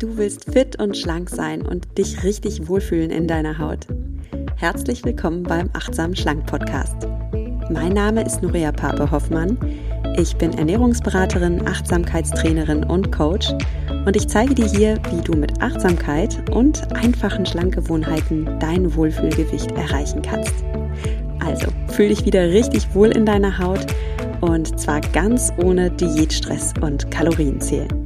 [0.00, 3.86] Du willst fit und schlank sein und dich richtig wohlfühlen in deiner Haut.
[4.56, 7.06] Herzlich willkommen beim Achtsam Schlank Podcast.
[7.70, 9.58] Mein Name ist Nuria Pape Hoffmann.
[10.16, 13.52] Ich bin Ernährungsberaterin, Achtsamkeitstrainerin und Coach
[14.06, 20.22] und ich zeige dir hier, wie du mit Achtsamkeit und einfachen Schlankgewohnheiten dein Wohlfühlgewicht erreichen
[20.22, 20.54] kannst.
[21.40, 23.84] Also, fühl dich wieder richtig wohl in deiner Haut
[24.40, 27.99] und zwar ganz ohne Diätstress und Kalorienzählen.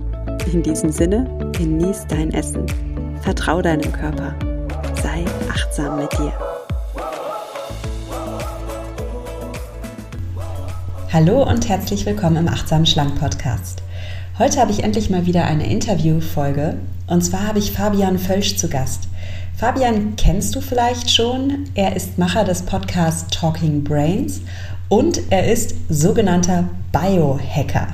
[0.53, 1.27] In diesem Sinne,
[1.57, 2.67] genieß dein Essen.
[3.23, 4.35] Vertrau deinem Körper.
[5.03, 6.33] Sei achtsam mit dir.
[11.13, 13.83] Hallo und herzlich willkommen im Achtsam Schlank Podcast.
[14.39, 18.69] Heute habe ich endlich mal wieder eine Interviewfolge und zwar habe ich Fabian Völsch zu
[18.69, 19.09] Gast.
[19.57, 21.65] Fabian kennst du vielleicht schon.
[21.75, 24.43] Er ist Macher des Podcasts Talking Brains
[24.89, 27.89] und er ist sogenannter Biohacker.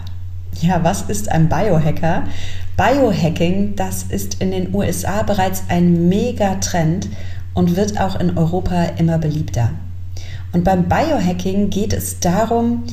[0.61, 2.25] Ja, was ist ein Biohacker?
[2.77, 7.09] Biohacking, das ist in den USA bereits ein Megatrend
[7.55, 9.71] und wird auch in Europa immer beliebter.
[10.53, 12.85] Und beim Biohacking geht es darum,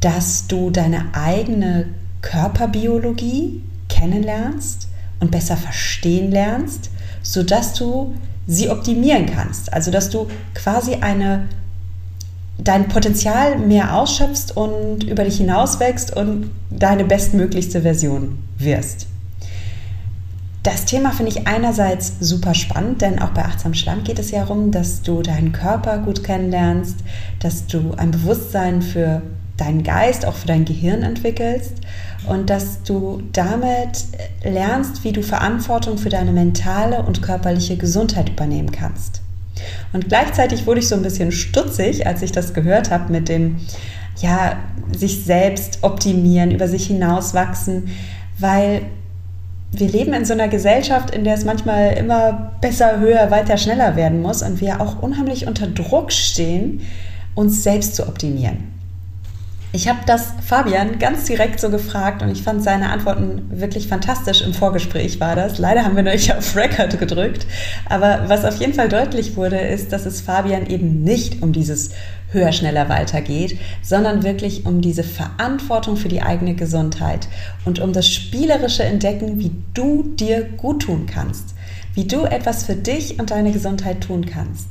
[0.00, 1.86] dass du deine eigene
[2.20, 4.88] Körperbiologie kennenlernst
[5.20, 6.90] und besser verstehen lernst,
[7.22, 8.14] sodass du
[8.46, 9.72] sie optimieren kannst.
[9.72, 11.48] Also dass du quasi eine
[12.58, 19.06] dein Potenzial mehr ausschöpfst und über dich hinauswächst und deine bestmöglichste Version wirst.
[20.62, 24.40] Das Thema finde ich einerseits super spannend, denn auch bei Achtsam Schlank geht es ja
[24.40, 27.00] darum, dass du deinen Körper gut kennenlernst,
[27.40, 29.20] dass du ein Bewusstsein für
[29.58, 31.74] deinen Geist, auch für dein Gehirn entwickelst
[32.26, 34.06] und dass du damit
[34.42, 39.23] lernst, wie du Verantwortung für deine mentale und körperliche Gesundheit übernehmen kannst.
[39.92, 43.56] Und gleichzeitig wurde ich so ein bisschen stutzig, als ich das gehört habe mit dem,
[44.20, 44.58] ja,
[44.92, 47.88] sich selbst optimieren, über sich hinauswachsen,
[48.38, 48.82] weil
[49.72, 53.96] wir leben in so einer Gesellschaft, in der es manchmal immer besser, höher, weiter, schneller
[53.96, 56.82] werden muss und wir auch unheimlich unter Druck stehen,
[57.34, 58.73] uns selbst zu optimieren.
[59.74, 64.40] Ich habe das Fabian ganz direkt so gefragt und ich fand seine Antworten wirklich fantastisch.
[64.40, 65.58] Im Vorgespräch war das.
[65.58, 67.44] Leider haben wir noch nicht auf Record gedrückt.
[67.86, 71.90] Aber was auf jeden Fall deutlich wurde, ist, dass es Fabian eben nicht um dieses
[72.30, 77.26] höher, schneller, weiter geht, sondern wirklich um diese Verantwortung für die eigene Gesundheit
[77.64, 81.52] und um das spielerische Entdecken, wie du dir gut tun kannst,
[81.94, 84.68] wie du etwas für dich und deine Gesundheit tun kannst.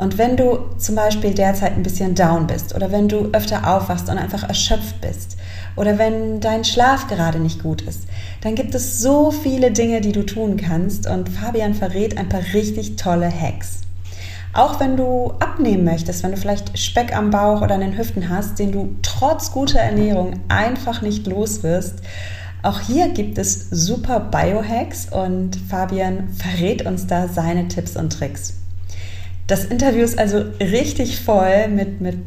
[0.00, 4.08] Und wenn du zum Beispiel derzeit ein bisschen down bist oder wenn du öfter aufwachst
[4.08, 5.36] und einfach erschöpft bist
[5.76, 8.04] oder wenn dein Schlaf gerade nicht gut ist,
[8.40, 12.40] dann gibt es so viele Dinge, die du tun kannst und Fabian verrät ein paar
[12.54, 13.82] richtig tolle Hacks.
[14.54, 18.30] Auch wenn du abnehmen möchtest, wenn du vielleicht Speck am Bauch oder an den Hüften
[18.30, 21.96] hast, den du trotz guter Ernährung einfach nicht los wirst,
[22.62, 28.59] auch hier gibt es super Biohacks und Fabian verrät uns da seine Tipps und Tricks.
[29.50, 32.18] Das Interview ist also richtig voll mit, mit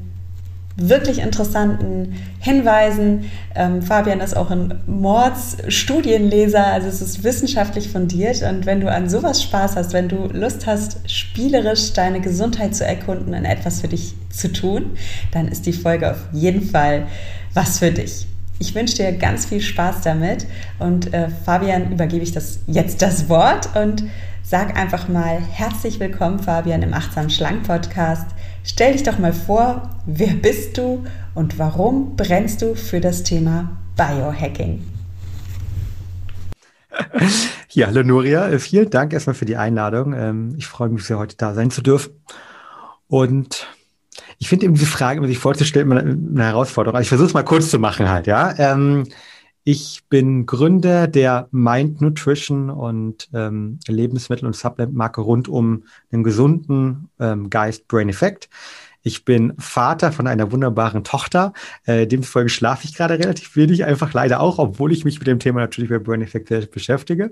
[0.76, 3.32] wirklich interessanten Hinweisen.
[3.56, 8.44] Ähm, Fabian ist auch ein Mordsstudienleser, also es ist wissenschaftlich fundiert.
[8.44, 12.86] Und wenn du an sowas Spaß hast, wenn du Lust hast, spielerisch deine Gesundheit zu
[12.86, 14.98] erkunden und etwas für dich zu tun,
[15.32, 17.08] dann ist die Folge auf jeden Fall
[17.54, 18.28] was für dich.
[18.60, 20.46] Ich wünsche dir ganz viel Spaß damit
[20.78, 24.04] und äh, Fabian übergebe ich das jetzt das Wort und
[24.46, 28.28] Sag einfach mal herzlich willkommen, Fabian, im Achtsam Schlank Podcast.
[28.66, 33.78] Stell dich doch mal vor, wer bist du und warum brennst du für das Thema
[33.96, 34.84] Biohacking?
[37.70, 40.14] Ja, hallo Nuria, äh, vielen Dank erstmal für die Einladung.
[40.14, 42.14] Ähm, ich freue mich sehr, heute da sein zu dürfen.
[43.08, 43.66] Und
[44.38, 46.96] ich finde eben diese Frage, sich vorzustellen, eine Herausforderung.
[46.96, 48.54] Also ich versuche es mal kurz zu machen halt, ja.
[48.60, 49.08] Ähm,
[49.64, 57.10] ich bin Gründer der Mind Nutrition und ähm, Lebensmittel- und Supplement-Marke rund um den gesunden
[57.20, 58.50] ähm, Geist Brain Effect.
[59.06, 61.52] Ich bin Vater von einer wunderbaren Tochter.
[61.86, 65.40] Äh, demzufolge schlafe ich gerade relativ wenig, einfach leider auch, obwohl ich mich mit dem
[65.40, 67.32] Thema natürlich bei Brain Effect beschäftige.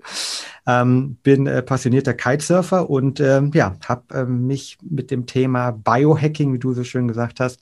[0.68, 6.54] Ähm, bin äh, passionierter Kitesurfer und ähm, ja, habe ähm, mich mit dem Thema Biohacking,
[6.54, 7.62] wie du so schön gesagt hast,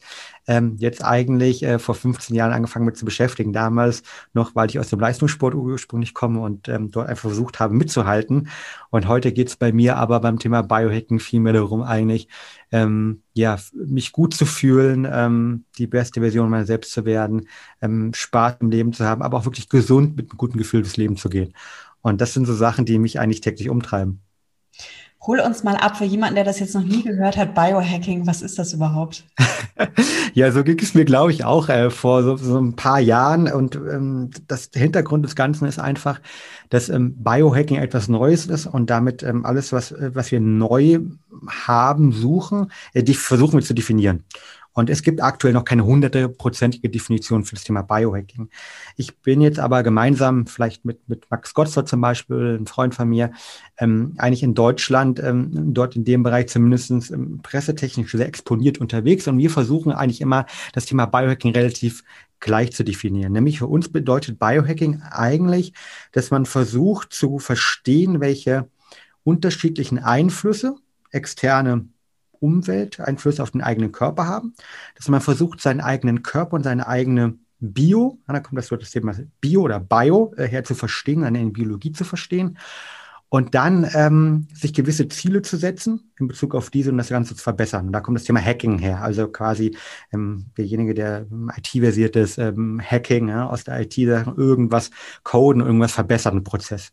[0.49, 3.53] ähm, jetzt eigentlich äh, vor 15 Jahren angefangen mit zu beschäftigen.
[3.53, 4.01] Damals
[4.33, 8.49] noch, weil ich aus dem Leistungssport ursprünglich komme und ähm, dort einfach versucht habe mitzuhalten.
[8.89, 12.27] Und heute geht es bei mir aber beim Thema Biohacking viel mehr darum, eigentlich
[12.71, 17.47] ähm, ja, mich gut zu fühlen, ähm, die beste Version meiner selbst zu werden,
[17.79, 20.97] ähm, Spaß im Leben zu haben, aber auch wirklich gesund mit einem guten Gefühl durchs
[20.97, 21.53] Leben zu gehen.
[22.01, 24.21] Und das sind so Sachen, die mich eigentlich täglich umtreiben.
[25.21, 28.42] Hol uns mal ab für jemanden, der das jetzt noch nie gehört hat, Biohacking, was
[28.42, 29.25] ist das überhaupt?
[30.33, 33.51] ja, so ging es mir, glaube ich, auch äh, vor so, so, ein paar Jahren.
[33.51, 36.21] Und ähm, das Hintergrund des Ganzen ist einfach,
[36.69, 41.00] dass ähm, Biohacking etwas Neues ist und damit ähm, alles, was, äh, was wir neu
[41.50, 44.24] haben, suchen, äh, die versuchen wir zu definieren.
[44.79, 48.49] Und es gibt aktuell noch keine hundertprozentige Definition für das Thema Biohacking.
[48.95, 53.09] Ich bin jetzt aber gemeinsam, vielleicht mit, mit Max Gotzer zum Beispiel, ein Freund von
[53.09, 53.31] mir,
[53.77, 59.27] ähm, eigentlich in Deutschland, ähm, dort in dem Bereich zumindest ähm, pressetechnisch sehr exponiert unterwegs.
[59.27, 62.05] Und wir versuchen eigentlich immer, das Thema Biohacking relativ
[62.39, 63.33] gleich zu definieren.
[63.33, 65.73] Nämlich für uns bedeutet Biohacking eigentlich,
[66.13, 68.69] dass man versucht zu verstehen, welche
[69.25, 70.75] unterschiedlichen Einflüsse,
[71.11, 71.89] externe
[72.39, 74.53] Umwelt Einflüsse auf den eigenen Körper haben,
[74.95, 78.91] dass man versucht, seinen eigenen Körper und seine eigene Bio, da kommt das so das
[78.91, 82.57] Thema Bio oder Bio äh, her zu verstehen, eine Biologie zu verstehen
[83.30, 87.36] und dann ähm, sich gewisse Ziele zu setzen in Bezug auf diese und das Ganze
[87.36, 87.88] zu verbessern.
[87.88, 89.77] Und da kommt das Thema Hacking her, also quasi
[90.12, 94.89] ähm, derjenige, der ähm, IT-versiert ist, ähm, Hacking ja, aus der IT, irgendwas
[95.24, 96.92] coden, irgendwas verbessern, Prozess.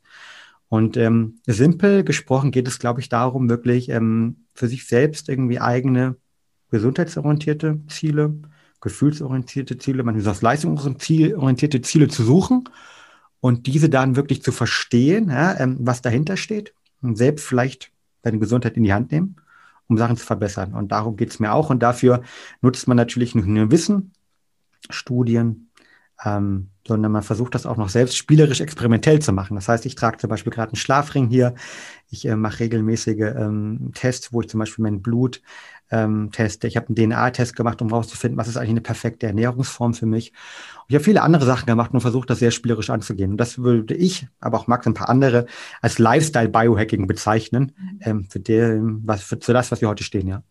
[0.68, 5.60] Und ähm, simpel gesprochen geht es, glaube ich, darum, wirklich ähm, für sich selbst irgendwie
[5.60, 6.16] eigene
[6.70, 8.34] gesundheitsorientierte Ziele,
[8.80, 12.68] gefühlsorientierte Ziele, man sagt leistungsorientierte Ziele zu suchen
[13.40, 17.92] und diese dann wirklich zu verstehen, ja, ähm, was dahinter steht und selbst vielleicht
[18.22, 19.36] deine Gesundheit in die Hand nehmen,
[19.86, 20.74] um Sachen zu verbessern.
[20.74, 21.70] Und darum geht es mir auch.
[21.70, 22.22] Und dafür
[22.60, 24.12] nutzt man natürlich nur Wissen,
[24.90, 25.65] Studien,
[26.24, 29.56] ähm, sondern man versucht das auch noch selbst spielerisch experimentell zu machen.
[29.56, 31.54] Das heißt, ich trage zum Beispiel gerade einen Schlafring hier.
[32.08, 35.42] Ich äh, mache regelmäßige ähm, Tests, wo ich zum Beispiel mein Blut
[35.90, 36.66] ähm, teste.
[36.66, 40.32] Ich habe einen DNA-Test gemacht, um herauszufinden, was ist eigentlich eine perfekte Ernährungsform für mich.
[40.32, 43.32] Und ich habe viele andere Sachen gemacht und versucht, das sehr spielerisch anzugehen.
[43.32, 45.46] Und das würde ich, aber auch Max und ein paar andere,
[45.82, 47.98] als Lifestyle-Biohacking bezeichnen, mhm.
[48.00, 50.42] ähm, für, den, was, für, für das, was wir heute stehen, ja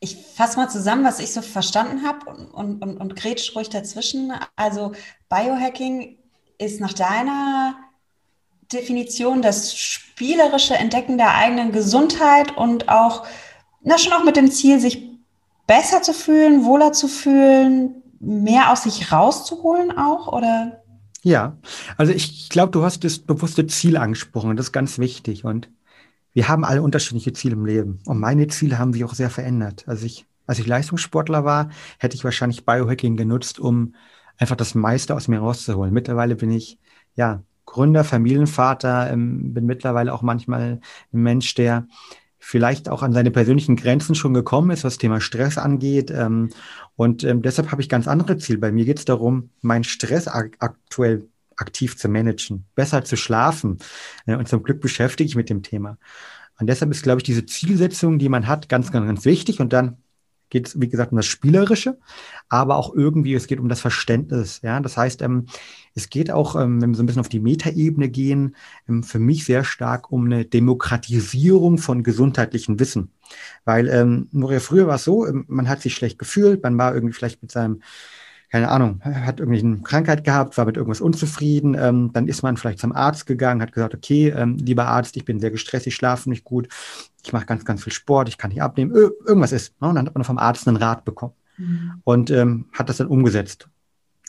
[0.00, 4.32] ich fasse mal zusammen, was ich so verstanden habe und, und, und, grätsch ruhig dazwischen.
[4.54, 4.92] Also
[5.28, 6.16] Biohacking
[6.58, 7.76] ist nach deiner
[8.72, 13.26] Definition das spielerische Entdecken der eigenen Gesundheit und auch,
[13.82, 15.08] na schon auch mit dem Ziel, sich
[15.66, 20.82] besser zu fühlen, wohler zu fühlen, mehr aus sich rauszuholen auch, oder?
[21.22, 21.56] Ja,
[21.96, 25.68] also ich glaube, du hast das bewusste Ziel angesprochen, das ist ganz wichtig und
[26.32, 28.00] wir haben alle unterschiedliche Ziele im Leben.
[28.06, 29.84] Und meine Ziele haben sich auch sehr verändert.
[29.86, 33.94] Also ich, als ich Leistungssportler war, hätte ich wahrscheinlich Biohacking genutzt, um
[34.36, 35.92] einfach das meiste aus mir rauszuholen.
[35.92, 36.78] Mittlerweile bin ich,
[37.14, 40.80] ja, Gründer, Familienvater, ähm, bin mittlerweile auch manchmal
[41.12, 41.86] ein Mensch, der
[42.38, 46.10] vielleicht auch an seine persönlichen Grenzen schon gekommen ist, was Thema Stress angeht.
[46.10, 46.50] Ähm,
[46.96, 48.58] und ähm, deshalb habe ich ganz andere Ziele.
[48.58, 51.28] Bei mir geht es darum, meinen Stress aktuell
[51.58, 53.78] aktiv zu managen, besser zu schlafen.
[54.26, 55.98] Und zum Glück beschäftige ich mit dem Thema.
[56.58, 59.60] Und deshalb ist, glaube ich, diese Zielsetzung, die man hat, ganz, ganz, ganz wichtig.
[59.60, 59.98] Und dann
[60.50, 61.98] geht es, wie gesagt, um das Spielerische,
[62.48, 64.60] aber auch irgendwie, es geht um das Verständnis.
[64.62, 65.46] Ja, das heißt, ähm,
[65.94, 68.56] es geht auch, ähm, wenn wir so ein bisschen auf die Metaebene gehen,
[68.88, 73.12] ähm, für mich sehr stark um eine Demokratisierung von gesundheitlichen Wissen.
[73.64, 76.94] Weil ähm, nur früher war es so, ähm, man hat sich schlecht gefühlt, man war
[76.94, 77.82] irgendwie vielleicht mit seinem
[78.50, 82.56] keine Ahnung, hat irgendwie eine Krankheit gehabt, war mit irgendwas unzufrieden, ähm, dann ist man
[82.56, 85.94] vielleicht zum Arzt gegangen, hat gesagt, okay, ähm, lieber Arzt, ich bin sehr gestresst, ich
[85.94, 86.68] schlafe nicht gut,
[87.22, 89.78] ich mache ganz, ganz viel Sport, ich kann nicht abnehmen, Ö irgendwas ist.
[89.82, 89.88] Ne?
[89.88, 92.00] Und dann hat man vom Arzt einen Rat bekommen mhm.
[92.04, 93.68] und ähm, hat das dann umgesetzt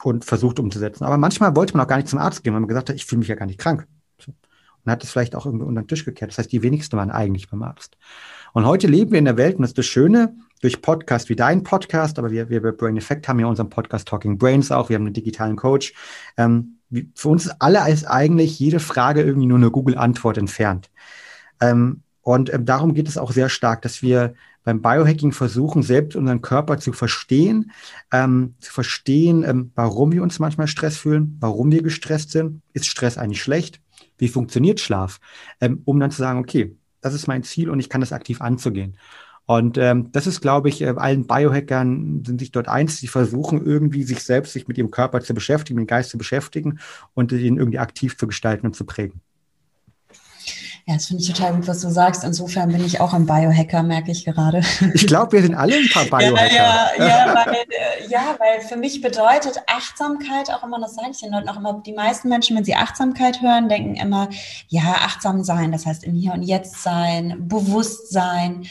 [0.04, 1.06] und versucht umzusetzen.
[1.06, 3.06] Aber manchmal wollte man auch gar nicht zum Arzt gehen, weil man gesagt hat, ich
[3.06, 3.88] fühle mich ja gar nicht krank.
[4.18, 4.34] So.
[4.84, 6.32] Und hat es vielleicht auch irgendwie unter den Tisch gekehrt.
[6.32, 7.98] Das heißt, die wenigsten waren eigentlich beim Arzt.
[8.54, 11.36] Und heute leben wir in der Welt, und das ist das Schöne, durch Podcast wie
[11.36, 14.90] dein Podcast, aber wir, wir bei Brain Effect haben ja unseren Podcast Talking Brains auch,
[14.90, 15.94] wir haben einen digitalen Coach.
[16.38, 16.80] Ähm,
[17.16, 20.90] für uns alle ist eigentlich jede Frage irgendwie nur eine Google-Antwort entfernt.
[21.62, 26.16] Ähm, und ähm, darum geht es auch sehr stark, dass wir beim Biohacking versuchen, selbst
[26.16, 27.72] unseren Körper zu verstehen,
[28.12, 32.62] ähm, zu verstehen, ähm, warum wir uns manchmal Stress fühlen, warum wir gestresst sind.
[32.74, 33.82] Ist Stress eigentlich schlecht?
[34.18, 35.20] Wie funktioniert Schlaf?
[35.62, 38.42] Ähm, um dann zu sagen, okay, das ist mein Ziel und ich kann das aktiv
[38.42, 38.98] anzugehen.
[39.50, 43.66] Und ähm, das ist, glaube ich, äh, allen Biohackern sind sich dort eins, die versuchen
[43.66, 46.78] irgendwie sich selbst, sich mit ihrem Körper zu beschäftigen, mit dem Geist zu beschäftigen
[47.16, 49.22] und ihn irgendwie aktiv zu gestalten und zu prägen.
[50.86, 52.24] Ja, das finde ich total gut, was du sagst.
[52.24, 54.62] Insofern bin ich auch ein Biohacker, merke ich gerade.
[54.94, 56.54] Ich glaube, wir sind alle ein paar Biohacker.
[56.54, 61.10] ja, ja, ja, weil, äh, ja, weil für mich bedeutet Achtsamkeit auch immer, das sage
[61.10, 64.30] ich den Leuten auch immer, die meisten Menschen, wenn sie Achtsamkeit hören, denken immer,
[64.68, 68.68] ja, achtsam sein, das heißt im Hier und Jetzt sein, Bewusstsein.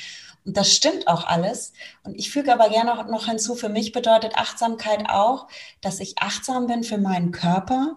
[0.48, 1.74] Und das stimmt auch alles.
[2.04, 5.46] Und ich füge aber gerne noch hinzu, für mich bedeutet Achtsamkeit auch,
[5.82, 7.96] dass ich achtsam bin für meinen Körper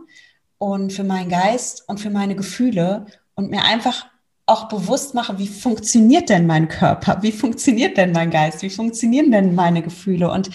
[0.57, 3.05] und für meinen Geist und für meine Gefühle
[3.35, 4.05] und mir einfach
[4.47, 9.31] auch bewusst mache, wie funktioniert denn mein Körper, wie funktioniert denn mein Geist, wie funktionieren
[9.31, 10.29] denn meine Gefühle?
[10.29, 10.49] Und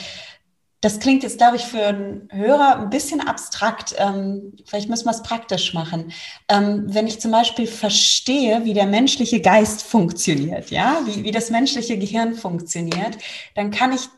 [0.81, 3.95] das klingt jetzt, glaube ich, für einen Hörer ein bisschen abstrakt.
[3.99, 6.13] Ähm, vielleicht müssen wir es praktisch machen.
[6.49, 11.51] Ähm, wenn ich zum Beispiel verstehe, wie der menschliche Geist funktioniert, ja, wie, wie das
[11.51, 13.19] menschliche Gehirn funktioniert,
[13.55, 14.09] dann kann ich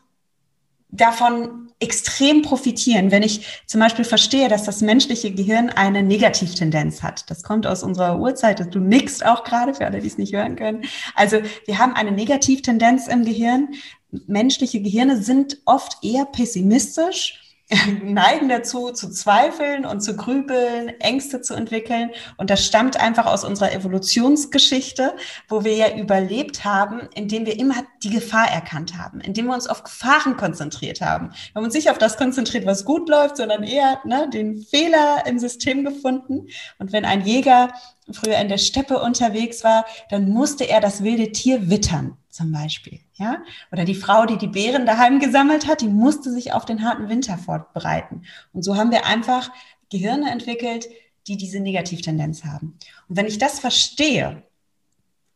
[0.91, 7.29] davon extrem profitieren, wenn ich zum Beispiel verstehe, dass das menschliche Gehirn eine Negativtendenz hat.
[7.29, 8.73] Das kommt aus unserer Urzeit.
[8.73, 10.83] Du nickst auch gerade, für alle, die es nicht hören können.
[11.15, 13.69] Also wir haben eine Negativtendenz im Gehirn.
[14.11, 17.39] Menschliche Gehirne sind oft eher pessimistisch
[18.03, 22.09] neigen dazu, zu zweifeln und zu grübeln, Ängste zu entwickeln.
[22.37, 25.15] Und das stammt einfach aus unserer Evolutionsgeschichte,
[25.47, 29.67] wo wir ja überlebt haben, indem wir immer die Gefahr erkannt haben, indem wir uns
[29.67, 31.29] auf Gefahren konzentriert haben.
[31.29, 35.23] Wir haben uns nicht auf das konzentriert, was gut läuft, sondern eher ne, den Fehler
[35.27, 36.47] im System gefunden.
[36.79, 37.71] Und wenn ein Jäger
[38.11, 42.99] früher in der Steppe unterwegs war, dann musste er das wilde Tier wittern, zum Beispiel.
[43.19, 43.43] Ja?
[43.71, 47.09] Oder die Frau, die die Beeren daheim gesammelt hat, die musste sich auf den harten
[47.09, 48.23] Winter vorbereiten.
[48.53, 49.51] Und so haben wir einfach
[49.89, 50.87] Gehirne entwickelt,
[51.27, 52.77] die diese Negativtendenz haben.
[53.07, 54.43] Und wenn ich das verstehe,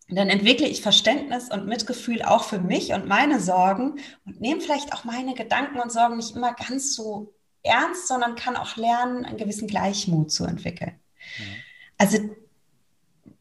[0.09, 4.93] dann entwickle ich Verständnis und Mitgefühl auch für mich und meine Sorgen und nehme vielleicht
[4.93, 9.37] auch meine Gedanken und Sorgen nicht immer ganz so ernst, sondern kann auch lernen, einen
[9.37, 10.99] gewissen Gleichmut zu entwickeln.
[11.37, 11.55] Mhm.
[11.97, 12.17] Also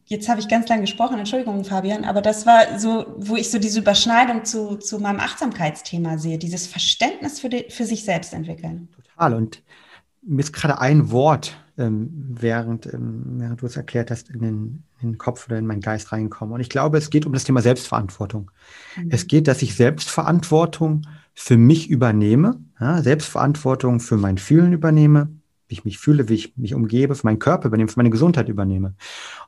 [0.05, 3.59] jetzt habe ich ganz lange gesprochen, Entschuldigung, Fabian, aber das war so, wo ich so
[3.59, 8.89] diese Überschneidung zu, zu meinem Achtsamkeitsthema sehe, dieses Verständnis für, die, für sich selbst entwickeln.
[8.95, 9.33] Total.
[9.33, 9.63] Und
[10.21, 14.83] mir ist gerade ein Wort, ähm, während, ähm, während du es erklärt hast, in den,
[15.01, 16.53] in den, Kopf oder in meinen Geist reinkommen.
[16.53, 18.51] Und ich glaube, es geht um das Thema Selbstverantwortung.
[18.95, 19.09] Mhm.
[19.09, 25.29] Es geht, dass ich Selbstverantwortung für mich übernehme, ja, Selbstverantwortung für mein Fühlen übernehme,
[25.67, 28.49] wie ich mich fühle, wie ich mich umgebe, für meinen Körper übernehme, für meine Gesundheit
[28.49, 28.95] übernehme.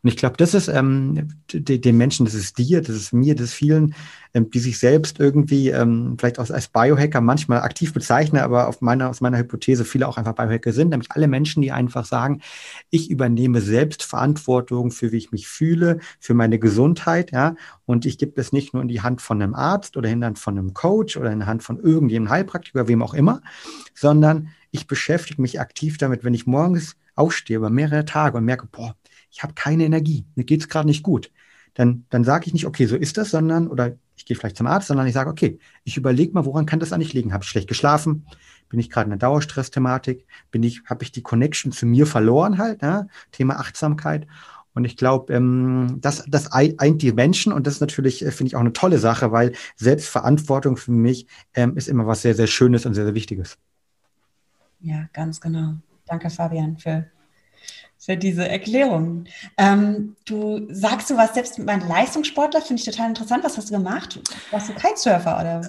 [0.01, 3.47] Und ich glaube, das ist ähm, den Menschen, das ist dir, das ist mir, das
[3.47, 3.93] ist vielen,
[4.33, 8.81] ähm, die sich selbst irgendwie ähm, vielleicht auch als Biohacker manchmal aktiv bezeichnen, aber auf
[8.81, 12.41] meiner, aus meiner Hypothese viele auch einfach Biohacker sind, nämlich alle Menschen, die einfach sagen,
[12.89, 17.55] ich übernehme selbst Verantwortung für wie ich mich fühle, für meine Gesundheit, ja,
[17.85, 20.25] und ich gebe das nicht nur in die Hand von einem Arzt oder in die
[20.25, 23.41] Hand von einem Coach oder in die Hand von irgendjemandem Heilpraktiker, wem auch immer,
[23.93, 28.67] sondern ich beschäftige mich aktiv damit, wenn ich morgens aufstehe über mehrere Tage und merke,
[28.67, 28.95] boah,
[29.31, 31.31] ich habe keine Energie, mir geht es gerade nicht gut,
[31.73, 34.67] dann, dann sage ich nicht, okay, so ist das, sondern, oder ich gehe vielleicht zum
[34.67, 37.33] Arzt, sondern ich sage, okay, ich überlege mal, woran kann das eigentlich liegen?
[37.33, 38.25] Habe ich schlecht geschlafen?
[38.69, 40.25] Bin ich gerade in einer Dauerstress-Thematik?
[40.51, 42.81] Bin ich, habe ich die Connection zu mir verloren halt?
[42.81, 43.07] Ja?
[43.31, 44.25] Thema Achtsamkeit.
[44.73, 48.49] Und ich glaube, ähm, das, das eint die Menschen und das ist natürlich, äh, finde
[48.49, 52.47] ich, auch eine tolle Sache, weil Selbstverantwortung für mich ähm, ist immer was sehr, sehr
[52.47, 53.57] Schönes und sehr, sehr Wichtiges.
[54.79, 55.75] Ja, ganz genau.
[56.05, 57.05] Danke, Fabian, für,
[57.97, 59.25] für diese Erklärung.
[59.57, 63.43] Ähm, du sagst, du warst selbst mein Leistungssportler, finde ich total interessant.
[63.43, 64.19] Was hast du gemacht?
[64.51, 65.61] Warst du Kitesurfer oder?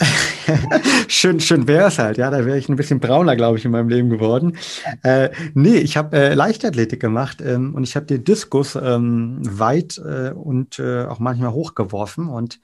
[1.09, 2.31] schön, schön wäre es halt, ja.
[2.31, 4.59] Da wäre ich ein bisschen brauner, glaube ich, in meinem Leben geworden.
[5.03, 9.99] Äh, nee, ich habe äh, Leichtathletik gemacht ähm, und ich habe den Diskus ähm, weit
[9.99, 12.61] äh, und äh, auch manchmal hochgeworfen und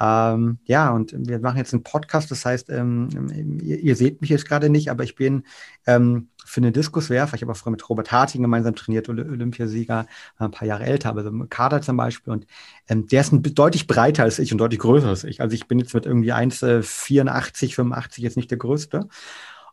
[0.00, 4.30] ähm, ja, und wir machen jetzt einen Podcast, das heißt, ähm, ihr, ihr, seht mich
[4.30, 5.44] jetzt gerade nicht, aber ich bin
[5.86, 10.06] ähm, für eine Diskuswerfer, ich habe auch früher mit Robert Harting gemeinsam trainiert, Olympiasieger,
[10.38, 12.32] äh, ein paar Jahre älter, aber so im Kader zum Beispiel.
[12.32, 12.46] Und
[12.88, 15.42] ähm, der ist ein, deutlich breiter als ich und deutlich größer als ich.
[15.42, 19.06] Also ich bin jetzt mit irgendwie 1,84, 85 jetzt nicht der Größte.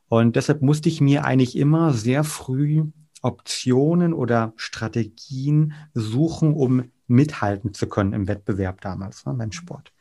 [0.10, 2.84] Und deshalb musste ich mir eigentlich immer sehr früh
[3.22, 9.94] Optionen oder Strategien suchen, um mithalten zu können im Wettbewerb damals ne, beim Sport.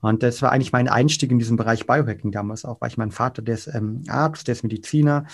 [0.00, 3.10] Und das war eigentlich mein Einstieg in diesen Bereich Biohacking damals auch, weil ich mein
[3.10, 5.26] Vater, der ist ähm, Arzt, der ist Mediziner,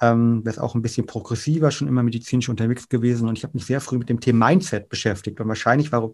[0.00, 3.28] ähm, der ist auch ein bisschen progressiver, schon immer medizinisch unterwegs gewesen.
[3.28, 5.40] Und ich habe mich sehr früh mit dem Thema Mindset beschäftigt.
[5.40, 6.12] Und wahrscheinlich, warum,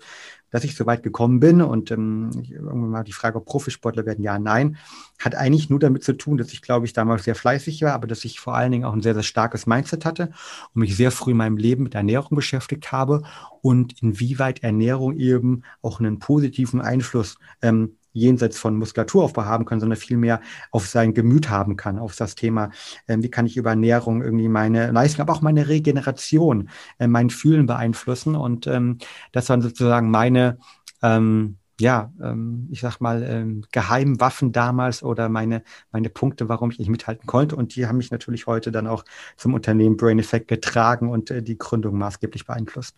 [0.51, 1.61] dass ich so weit gekommen bin.
[1.63, 4.77] Und ähm, irgendwann mal die Frage, ob Profisportler werden, ja, nein,
[5.19, 8.07] hat eigentlich nur damit zu tun, dass ich, glaube ich, damals sehr fleißig war, aber
[8.07, 10.31] dass ich vor allen Dingen auch ein sehr, sehr starkes Mindset hatte
[10.75, 13.23] und mich sehr früh in meinem Leben mit Ernährung beschäftigt habe
[13.63, 19.99] und inwieweit Ernährung eben auch einen positiven Einfluss ähm, jenseits von Muskulaturaufbau haben kann, sondern
[19.99, 22.71] vielmehr auf sein Gemüt haben kann, auf das Thema,
[23.07, 26.69] äh, wie kann ich über Ernährung irgendwie meine Leistung, aber auch meine Regeneration,
[26.99, 28.35] äh, mein Fühlen beeinflussen.
[28.35, 28.99] Und ähm,
[29.33, 30.59] das waren sozusagen meine
[31.03, 36.79] ähm, ja, ähm, ich sag mal, ähm, Geheimwaffen damals oder meine, meine Punkte, warum ich
[36.79, 37.55] nicht mithalten konnte.
[37.57, 39.05] Und die haben mich natürlich heute dann auch
[39.37, 42.97] zum Unternehmen Brain Effect getragen und äh, die Gründung maßgeblich beeinflusst.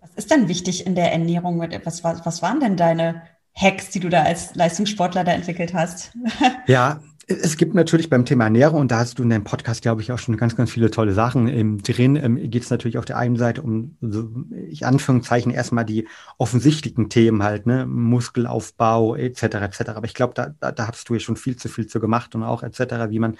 [0.00, 1.60] Was ist denn wichtig in der Ernährung?
[1.84, 3.22] Was, was, was waren denn deine
[3.56, 6.12] Hacks, die du da als Leistungssportler da entwickelt hast?
[6.66, 10.00] ja, es gibt natürlich beim Thema Ernährung, und da hast du in deinem Podcast, glaube
[10.00, 13.04] ich, auch schon ganz, ganz viele tolle Sachen ähm, drin, ähm, geht es natürlich auf
[13.04, 14.28] der einen Seite um, so,
[14.68, 16.06] ich Anführungszeichen, erstmal die
[16.38, 19.42] offensichtlichen Themen halt, ne, Muskelaufbau etc.
[19.42, 19.80] etc.
[19.88, 22.34] Aber ich glaube, da, da, da hast du ja schon viel zu viel zu gemacht
[22.36, 23.36] und auch etc., wie man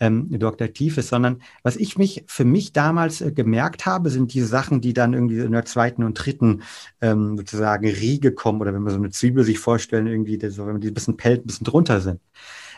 [0.00, 4.46] ähm, aktiv ist, sondern was ich mich für mich damals äh, gemerkt habe, sind diese
[4.46, 6.62] Sachen, die dann irgendwie in der zweiten und dritten
[7.00, 10.72] ähm, sozusagen Riege kommen oder wenn wir so eine Zwiebel sich vorstellen, irgendwie, so, wenn
[10.72, 12.20] man die ein bisschen pellt, ein bisschen drunter sind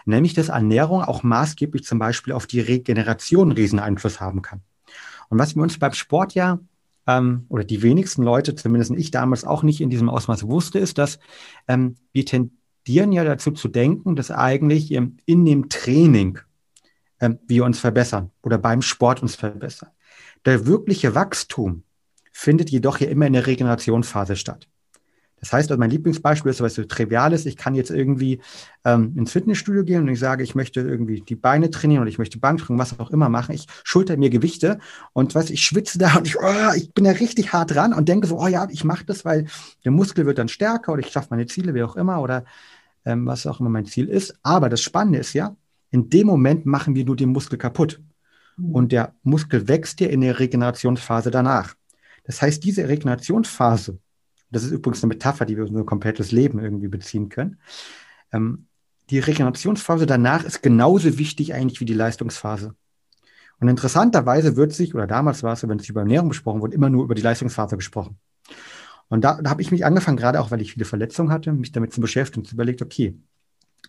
[0.04, 4.60] nämlich dass Ernährung auch maßgeblich zum Beispiel auf die Regeneration riesen Einfluss haben kann.
[5.28, 6.58] Und was wir uns beim Sport ja
[7.06, 10.98] ähm, oder die wenigsten Leute, zumindest ich damals auch nicht in diesem Ausmaß wusste, ist,
[10.98, 11.18] dass
[11.68, 16.38] ähm, wir tendieren ja dazu zu denken, dass eigentlich ähm, in dem Training
[17.46, 19.90] wir uns verbessern oder beim Sport uns verbessern.
[20.44, 21.84] Der wirkliche Wachstum
[22.32, 24.68] findet jedoch ja immer in der Regenerationsphase statt.
[25.42, 28.40] Das heißt, also mein Lieblingsbeispiel ist, was so trivial ist, ich kann jetzt irgendwie
[28.84, 32.18] ähm, ins Fitnessstudio gehen und ich sage, ich möchte irgendwie die Beine trainieren oder ich
[32.18, 33.52] möchte Bankdrücken, was auch immer machen.
[33.52, 34.78] Ich schulter mir Gewichte
[35.12, 38.08] und was ich schwitze da und ich, oh, ich bin da richtig hart dran und
[38.08, 39.46] denke so, oh ja, ich mache das, weil
[39.84, 42.44] der Muskel wird dann stärker oder ich schaffe meine Ziele, wie auch immer, oder
[43.04, 44.36] ähm, was auch immer mein Ziel ist.
[44.44, 45.56] Aber das Spannende ist ja,
[45.92, 48.02] in dem Moment machen wir nur den Muskel kaputt.
[48.56, 48.74] Mhm.
[48.74, 51.74] Und der Muskel wächst ja in der Regenerationsphase danach.
[52.24, 53.98] Das heißt, diese Regenerationsphase
[54.52, 57.58] das ist übrigens eine Metapher, die wir unser komplettes Leben irgendwie beziehen können.
[58.32, 58.66] Ähm,
[59.10, 62.74] die Regenerationsphase danach ist genauso wichtig eigentlich wie die Leistungsphase.
[63.58, 66.90] Und interessanterweise wird sich, oder damals war es, wenn es über Ernährung besprochen wurde, immer
[66.90, 68.18] nur über die Leistungsphase gesprochen.
[69.08, 71.72] Und da, da habe ich mich angefangen, gerade auch weil ich viele Verletzungen hatte, mich
[71.72, 73.18] damit zu beschäftigen und zu überlegt, okay,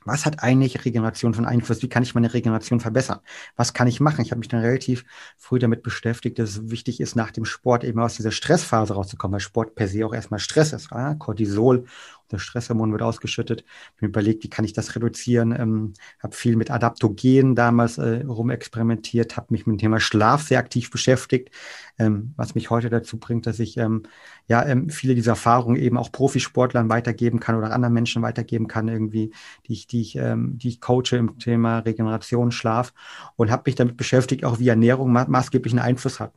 [0.06, 1.82] was hat eigentlich Regeneration von Einfluss?
[1.82, 3.20] Wie kann ich meine Regeneration verbessern?
[3.56, 4.22] Was kann ich machen?
[4.22, 5.06] Ich habe mich dann relativ
[5.38, 9.34] früh damit beschäftigt, dass es wichtig ist, nach dem Sport eben aus dieser Stressphase rauszukommen,
[9.34, 10.92] weil Sport per se auch erstmal Stress ist.
[10.92, 11.16] Ja?
[11.16, 11.86] Cortisol
[12.28, 13.64] das Stresshormon wird ausgeschüttet.
[14.00, 15.52] Mir überlegt, wie kann ich das reduzieren?
[15.58, 20.60] Ähm, habe viel mit Adaptogen damals äh, rumexperimentiert, habe mich mit dem Thema Schlaf sehr
[20.60, 21.50] aktiv beschäftigt,
[21.98, 24.04] ähm, was mich heute dazu bringt, dass ich ähm,
[24.48, 28.88] ja ähm, viele dieser Erfahrungen eben auch Profisportlern weitergeben kann oder anderen Menschen weitergeben kann,
[28.88, 29.32] irgendwie,
[29.68, 32.94] die ich, die ich, ähm, die ich coache im Thema Regeneration, Schlaf
[33.36, 36.34] und habe mich damit beschäftigt, auch wie Ernährung ma maßgeblichen Einfluss hat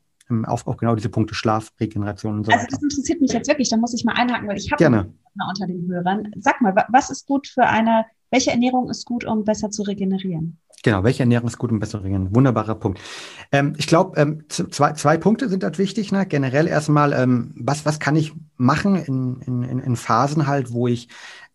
[0.47, 2.73] auf, auf genau diese Punkte Schlaf, Regeneration und so also weiter.
[2.73, 5.51] Also das interessiert mich jetzt wirklich, da muss ich mal einhaken, weil ich habe Gerne.
[5.51, 6.31] unter den Hörern.
[6.39, 10.59] Sag mal, was ist gut für eine, welche Ernährung ist gut, um besser zu regenerieren?
[10.87, 12.33] Genau, welche Ernährung ist gut, um besser zu?
[12.33, 13.01] Wunderbarer Punkt.
[13.51, 16.13] Ähm, ich glaube, ähm, zwei, zwei Punkte sind dort wichtig.
[16.13, 16.27] Ne?
[16.27, 21.09] Generell erstmal, ähm, was, was kann ich machen in, in, in Phasen halt, wo ich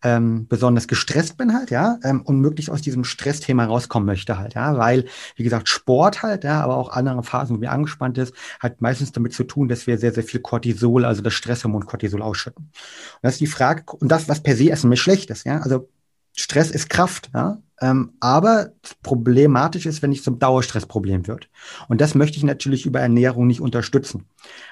[0.04, 4.54] ähm, besonders gestresst bin halt, ja, ähm, und möglichst aus diesem Stressthema rauskommen möchte halt,
[4.54, 5.06] ja, weil,
[5.38, 9.14] wie gesagt, Sport halt, ja, aber auch andere Phasen, wo wir angespannt ist, hat meistens
[9.14, 12.66] damit zu tun, dass wir sehr, sehr viel Cortisol, also das Stresshormon Cortisol ausschütten.
[12.66, 15.88] Und das ist die Frage, und das, was per se erstmal schlecht ist, ja, also
[16.36, 21.50] Stress ist Kraft, ja, ähm, aber problematisch ist, wenn es zum Dauerstressproblem wird.
[21.90, 24.26] Und das möchte ich natürlich über Ernährung nicht unterstützen.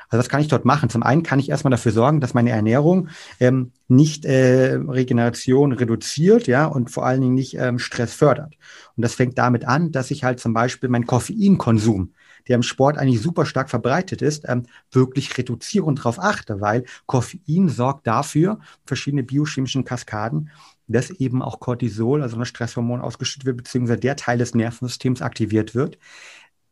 [0.10, 0.90] Also was kann ich dort machen?
[0.90, 6.48] Zum einen kann ich erstmal dafür sorgen, dass meine Ernährung ähm, nicht äh, Regeneration reduziert,
[6.48, 8.56] ja, und vor allen Dingen nicht ähm, Stress fördert.
[8.96, 12.14] Und das fängt damit an, dass ich halt zum Beispiel meinen Koffeinkonsum
[12.48, 16.86] der im Sport eigentlich super stark verbreitet ist, ähm, wirklich reduziere und darauf achte, weil
[17.06, 20.50] Koffein sorgt dafür, verschiedene biochemischen Kaskaden,
[20.90, 25.76] dass eben auch Cortisol, also ein Stresshormon, ausgeschüttet wird, beziehungsweise der Teil des Nervensystems aktiviert
[25.76, 25.98] wird,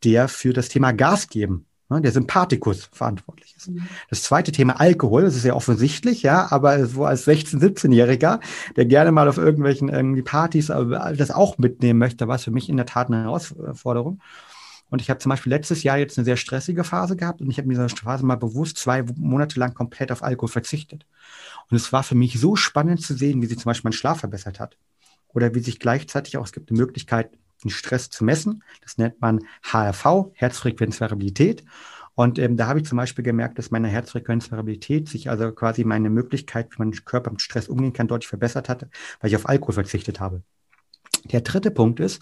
[0.03, 3.69] der für das Thema Gas geben, ne, der Sympathikus verantwortlich ist.
[3.69, 3.87] Mhm.
[4.09, 8.39] Das zweite Thema Alkohol, das ist ja offensichtlich, ja, aber so als 16-, 17-Jähriger,
[8.75, 12.51] der gerne mal auf irgendwelchen irgendwie Partys äh, das auch mitnehmen möchte, war es für
[12.51, 14.19] mich in der Tat eine Herausforderung.
[14.89, 17.57] Und ich habe zum Beispiel letztes Jahr jetzt eine sehr stressige Phase gehabt und ich
[17.57, 21.05] habe mir diese Phase mal bewusst zwei Monate lang komplett auf Alkohol verzichtet.
[21.69, 24.19] Und es war für mich so spannend zu sehen, wie sich zum Beispiel mein Schlaf
[24.19, 24.77] verbessert hat.
[25.29, 27.31] Oder wie sich gleichzeitig auch, es gibt eine Möglichkeit,
[27.63, 28.63] den Stress zu messen.
[28.81, 31.63] Das nennt man HRV, Herzfrequenzvariabilität.
[32.15, 36.09] Und ähm, da habe ich zum Beispiel gemerkt, dass meine Herzfrequenzvariabilität sich also quasi meine
[36.09, 39.75] Möglichkeit, wie mein Körper mit Stress umgehen kann, deutlich verbessert hatte, weil ich auf Alkohol
[39.75, 40.41] verzichtet habe.
[41.25, 42.21] Der dritte Punkt ist,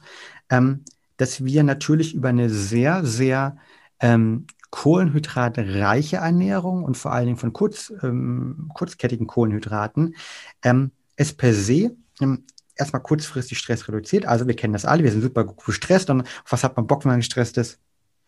[0.49, 0.83] ähm,
[1.17, 3.57] dass wir natürlich über eine sehr, sehr
[4.01, 10.15] ähm, kohlenhydratreiche Ernährung und vor allen Dingen von kurz, ähm, kurzkettigen Kohlenhydraten
[10.63, 12.43] ähm, es per se ähm,
[12.75, 14.25] erstmal kurzfristig Stress reduziert.
[14.25, 17.11] Also wir kennen das alle, wir sind super gestresst und was hat man Bock, wenn
[17.11, 17.79] man gestresst ist?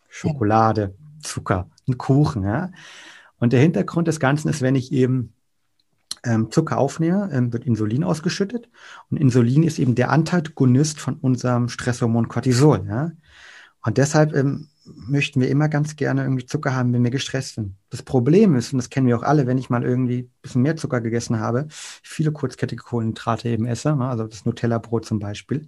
[0.07, 2.43] Schokolade, Zucker, ein Kuchen.
[2.43, 2.71] Ja?
[3.39, 5.33] Und der Hintergrund des Ganzen ist, wenn ich eben
[6.23, 8.69] ähm, Zucker aufnehme, ähm, wird Insulin ausgeschüttet.
[9.11, 12.85] Und Insulin ist eben der Antagonist von unserem Stresshormon Cortisol.
[12.87, 13.11] Ja?
[13.81, 17.75] Und deshalb ähm, möchten wir immer ganz gerne irgendwie Zucker haben, wenn wir gestresst sind.
[17.89, 20.61] Das Problem ist, und das kennen wir auch alle, wenn ich mal irgendwie ein bisschen
[20.61, 25.67] mehr Zucker gegessen habe, viele kurzkettige Kohlenhydrate eben esse, ne, also das Nutella-Brot zum Beispiel,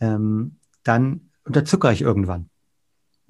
[0.00, 2.50] ähm, dann unterzuckere ich irgendwann.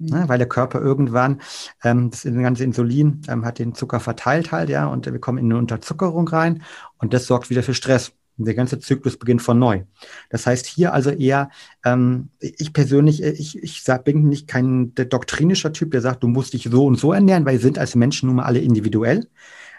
[0.01, 0.29] Ne, mhm.
[0.29, 1.41] weil der Körper irgendwann
[1.83, 5.47] ähm, das ganze Insulin ähm, hat den Zucker verteilt halt, ja, und wir kommen in
[5.47, 6.63] eine Unterzuckerung rein
[6.99, 8.13] und das sorgt wieder für Stress.
[8.45, 9.83] Der ganze Zyklus beginnt von neu.
[10.29, 11.49] Das heißt hier also eher,
[11.83, 16.27] ähm, ich persönlich, äh, ich, ich sag, bin nicht kein doktrinischer Typ, der sagt, du
[16.27, 19.27] musst dich so und so ernähren, weil wir sind als Menschen nun mal alle individuell.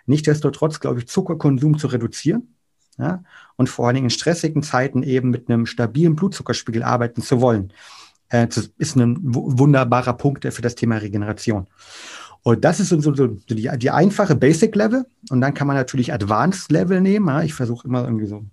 [0.07, 2.55] Nichtsdestotrotz glaube ich, Zuckerkonsum zu reduzieren.
[2.99, 3.23] Ja,
[3.57, 7.73] und vor allen Dingen in stressigen Zeiten eben mit einem stabilen Blutzuckerspiegel arbeiten zu wollen,
[8.29, 8.47] äh,
[8.77, 11.67] ist ein wunderbarer Punkt für das Thema Regeneration.
[12.43, 15.05] Und das ist so, so, so die, die, einfache Basic Level.
[15.29, 17.29] Und dann kann man natürlich Advanced Level nehmen.
[17.29, 17.43] Ja.
[17.43, 18.45] Ich versuche immer irgendwie so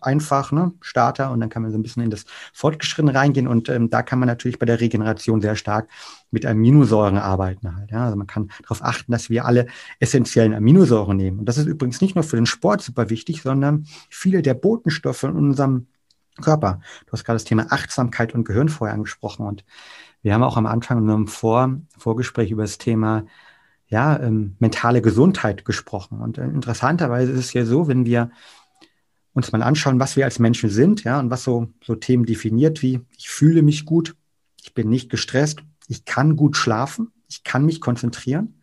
[0.00, 3.46] einfach, ne, Starter, und dann kann man so ein bisschen in das Fortgeschritten reingehen.
[3.46, 5.88] Und ähm, da kann man natürlich bei der Regeneration sehr stark
[6.32, 7.92] mit Aminosäuren arbeiten halt.
[7.92, 8.04] Ja.
[8.06, 9.66] Also man kann darauf achten, dass wir alle
[10.00, 11.38] essentiellen Aminosäuren nehmen.
[11.38, 15.22] Und das ist übrigens nicht nur für den Sport super wichtig, sondern viele der Botenstoffe
[15.22, 15.86] in unserem
[16.42, 16.80] Körper.
[17.06, 19.46] Du hast gerade das Thema Achtsamkeit und Gehirn vorher angesprochen.
[19.46, 19.64] Und
[20.26, 23.26] wir haben auch am Anfang in einem Vor Vorgespräch über das Thema
[23.86, 26.20] ja, ähm, mentale Gesundheit gesprochen.
[26.20, 28.32] Und äh, interessanterweise ist es ja so, wenn wir
[29.34, 32.82] uns mal anschauen, was wir als Menschen sind, ja, und was so, so Themen definiert
[32.82, 34.16] wie, ich fühle mich gut,
[34.60, 38.60] ich bin nicht gestresst, ich kann gut schlafen, ich kann mich konzentrieren,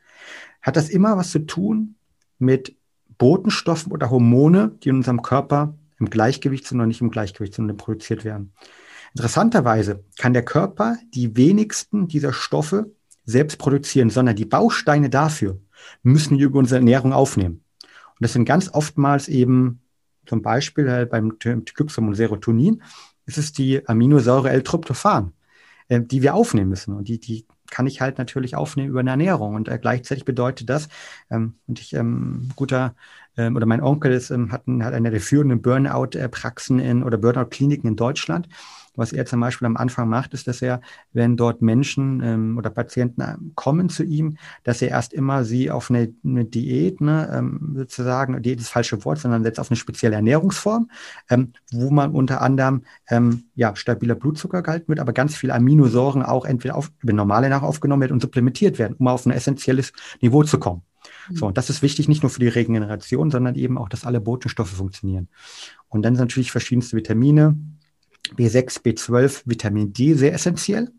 [0.61, 1.95] hat das immer was zu tun
[2.39, 2.75] mit
[3.17, 7.71] Botenstoffen oder Hormone, die in unserem Körper im Gleichgewicht sind oder nicht im Gleichgewicht sind
[7.71, 8.51] und produziert werden.
[9.15, 12.91] Interessanterweise kann der Körper die wenigsten dieser Stoffe
[13.25, 15.59] selbst produzieren, sondern die Bausteine dafür
[16.01, 17.63] müssen wir über unsere Ernährung aufnehmen.
[17.81, 19.81] Und das sind ganz oftmals eben
[20.25, 22.81] zum Beispiel halt beim Glückshormon Serotonin,
[23.25, 25.33] ist es die Aminosäure L-Tryptophan,
[25.89, 26.95] äh, die wir aufnehmen müssen.
[26.95, 29.55] Und die, die kann ich halt natürlich aufnehmen über eine Ernährung.
[29.55, 30.89] Und äh, gleichzeitig bedeutet das,
[31.29, 32.95] ähm, und ich, ähm, guter,
[33.37, 37.87] ähm, oder mein Onkel ist, ähm, hat, hat eine der führenden Burnout-Praxen in oder Burnout-Kliniken
[37.89, 38.47] in Deutschland.
[38.95, 40.81] Was er zum Beispiel am Anfang macht, ist, dass er,
[41.13, 45.71] wenn dort Menschen ähm, oder Patienten ähm, kommen zu ihm, dass er erst immer sie
[45.71, 49.71] auf eine, eine Diät, ne, ähm, sozusagen, Diät ist das falsche Wort, sondern setzt auf
[49.71, 50.89] eine spezielle Ernährungsform,
[51.29, 56.23] ähm, wo man unter anderem ähm, ja, stabiler Blutzucker gehalten wird, aber ganz viele Aminosäuren
[56.23, 59.93] auch entweder auf, über normale Nahrung aufgenommen werden und supplementiert werden, um auf ein essentielles
[60.21, 60.83] Niveau zu kommen.
[61.29, 61.35] Mhm.
[61.35, 64.21] So, und das ist wichtig nicht nur für die Regeneration, sondern eben auch, dass alle
[64.21, 65.29] Botenstoffe funktionieren.
[65.89, 67.57] Und dann sind natürlich verschiedenste Vitamine,
[68.35, 70.91] B6, B12, Vitamin D sehr essentiell.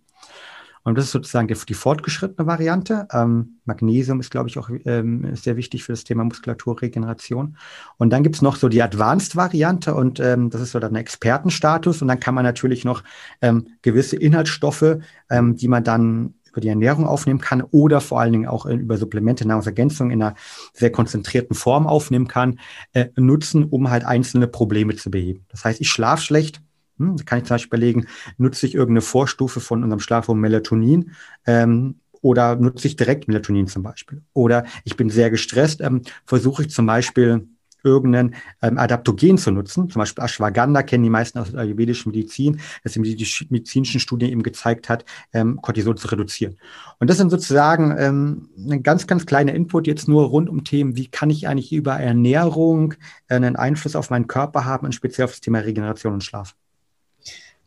[0.84, 3.08] Und das ist sozusagen die, die fortgeschrittene Variante.
[3.10, 7.56] Ähm, Magnesium ist, glaube ich, auch ähm, sehr wichtig für das Thema Muskulaturregeneration.
[7.96, 11.00] Und dann gibt es noch so die Advanced-Variante und ähm, das ist so dann ein
[11.00, 12.02] Expertenstatus.
[12.02, 13.02] Und dann kann man natürlich noch
[13.40, 14.98] ähm, gewisse Inhaltsstoffe,
[15.30, 18.98] ähm, die man dann über die Ernährung aufnehmen kann oder vor allen Dingen auch über
[18.98, 20.34] Supplemente, Nahrungsergänzung in einer
[20.74, 22.60] sehr konzentrierten Form aufnehmen kann,
[22.92, 25.46] äh, nutzen, um halt einzelne Probleme zu beheben.
[25.48, 26.60] Das heißt, ich schlafe schlecht,
[26.98, 28.06] hm, kann ich zum Beispiel überlegen,
[28.38, 31.12] nutze ich irgendeine Vorstufe von unserem Schlafhormon Melatonin
[31.46, 34.22] ähm, oder nutze ich direkt Melatonin zum Beispiel.
[34.32, 37.48] Oder ich bin sehr gestresst, ähm, versuche ich zum Beispiel
[37.84, 39.90] irgendein ähm, Adaptogen zu nutzen.
[39.90, 44.42] Zum Beispiel Ashwagandha kennen die meisten aus der ayurvedischen Medizin, dass die, medizinischen Studien eben
[44.42, 46.56] gezeigt hat, ähm, Cortisol zu reduzieren.
[46.98, 50.96] Und das sind sozusagen ähm, ein ganz, ganz kleiner Input jetzt nur rund um Themen,
[50.96, 52.94] wie kann ich eigentlich über Ernährung
[53.28, 56.54] äh, einen Einfluss auf meinen Körper haben und speziell auf das Thema Regeneration und Schlaf.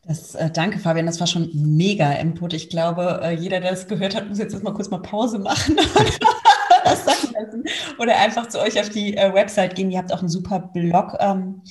[0.08, 1.06] Das, äh, danke, Fabian.
[1.06, 2.54] Das war schon mega Input.
[2.54, 5.76] Ich glaube, äh, jeder, der das gehört hat, muss jetzt erstmal kurz mal Pause machen.
[6.86, 7.64] das sagen lassen.
[8.00, 9.92] Oder einfach zu euch auf die äh, Website gehen.
[9.92, 11.18] Ihr habt auch einen super Blog.
[11.20, 11.62] Ähm,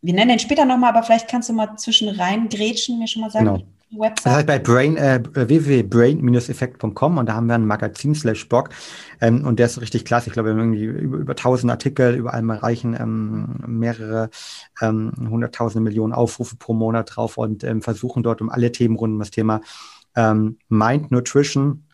[0.00, 3.22] wir nennen den später nochmal, aber vielleicht kannst du mal zwischen rein grätschen, mir schon
[3.22, 3.46] mal sagen.
[3.46, 3.62] Genau.
[3.90, 4.26] Website?
[4.26, 8.70] Das heißt bei Brain, äh, www.brain-effekt.com und da haben wir ein Magazin slash Blog
[9.20, 10.28] ähm, und der ist richtig klasse.
[10.28, 14.30] Ich glaube, wir haben irgendwie über, über 1000 Artikel, über einmal reichen ähm, mehrere
[14.80, 19.14] ähm, hunderttausende Millionen Aufrufe pro Monat drauf und ähm, versuchen dort um alle Themen rund
[19.14, 19.60] um das Thema
[20.16, 21.84] ähm, Mind Nutrition,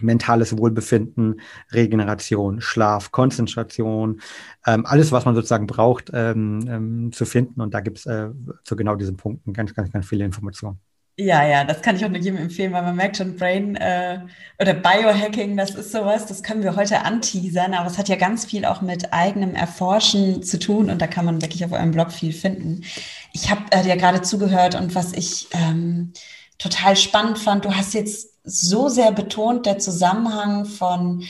[0.00, 1.40] mentales Wohlbefinden,
[1.72, 4.20] Regeneration, Schlaf, Konzentration,
[4.66, 7.60] ähm, alles, was man sozusagen braucht, ähm, ähm, zu finden.
[7.60, 8.30] Und da gibt es äh,
[8.64, 10.78] zu genau diesen Punkten ganz, ganz, ganz viele Informationen.
[11.20, 14.20] Ja, ja, das kann ich auch nur jedem empfehlen, weil man merkt schon, Brain äh,
[14.60, 18.44] oder Biohacking, das ist sowas, das können wir heute anteasern, aber es hat ja ganz
[18.44, 22.12] viel auch mit eigenem Erforschen zu tun und da kann man wirklich auf eurem Blog
[22.12, 22.84] viel finden.
[23.32, 26.12] Ich habe äh, dir gerade zugehört und was ich ähm,
[26.56, 31.24] total spannend fand, du hast jetzt so sehr betont, der Zusammenhang von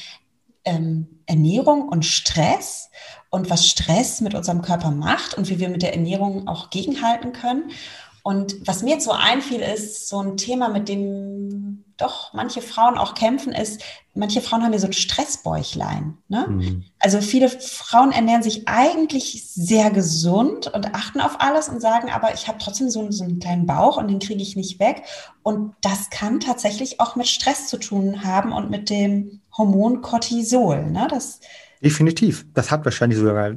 [0.66, 2.90] ähm, Ernährung und Stress
[3.30, 7.32] und was Stress mit unserem Körper macht und wie wir mit der Ernährung auch gegenhalten
[7.32, 7.70] können.
[8.28, 12.98] Und was mir jetzt so einfiel, ist so ein Thema, mit dem doch manche Frauen
[12.98, 16.18] auch kämpfen, ist, manche Frauen haben ja so ein Stressbäuchlein.
[16.28, 16.44] Ne?
[16.46, 16.84] Mhm.
[16.98, 22.34] Also viele Frauen ernähren sich eigentlich sehr gesund und achten auf alles und sagen, aber
[22.34, 25.04] ich habe trotzdem so, so einen kleinen Bauch und den kriege ich nicht weg.
[25.42, 30.84] Und das kann tatsächlich auch mit Stress zu tun haben und mit dem Hormon Cortisol.
[30.84, 31.08] Ne?
[31.08, 31.40] Das,
[31.82, 32.44] Definitiv.
[32.52, 33.54] Das hat wahrscheinlich sogar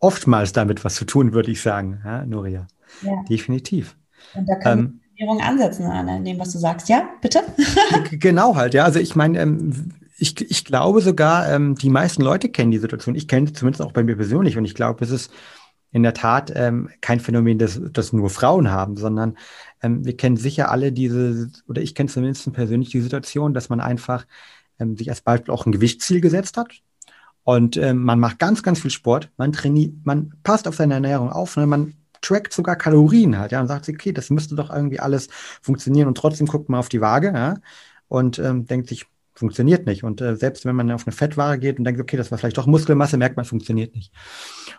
[0.00, 2.66] oftmals damit was zu tun, würde ich sagen, ja, Nuria.
[3.02, 3.22] Ja.
[3.30, 3.94] Definitiv.
[4.34, 6.88] Und da kann ähm, Ernährung ansetzen an dem, was du sagst.
[6.88, 7.40] Ja, bitte?
[8.10, 8.84] genau halt, ja.
[8.84, 13.14] Also ich meine, ähm, ich, ich glaube sogar, ähm, die meisten Leute kennen die Situation.
[13.14, 15.30] Ich kenne sie zumindest auch bei mir persönlich und ich glaube, es ist
[15.90, 19.38] in der Tat ähm, kein Phänomen, das, das nur Frauen haben, sondern
[19.82, 23.80] ähm, wir kennen sicher alle diese, oder ich kenne zumindest persönlich die Situation, dass man
[23.80, 24.26] einfach
[24.78, 26.72] ähm, sich als Beispiel auch ein Gewichtsziel gesetzt hat.
[27.44, 31.30] Und ähm, man macht ganz, ganz viel Sport, man trainiert, man passt auf seine Ernährung
[31.30, 31.66] auf, ne?
[31.66, 31.94] man
[32.28, 35.28] trackt sogar Kalorien halt, ja, und sagt okay, das müsste doch irgendwie alles
[35.62, 37.56] funktionieren und trotzdem guckt man auf die Waage, ja,
[38.08, 40.02] und ähm, denkt sich, funktioniert nicht.
[40.02, 42.58] Und äh, selbst wenn man auf eine Fettware geht und denkt, okay, das war vielleicht
[42.58, 44.12] doch Muskelmasse, merkt man, funktioniert nicht.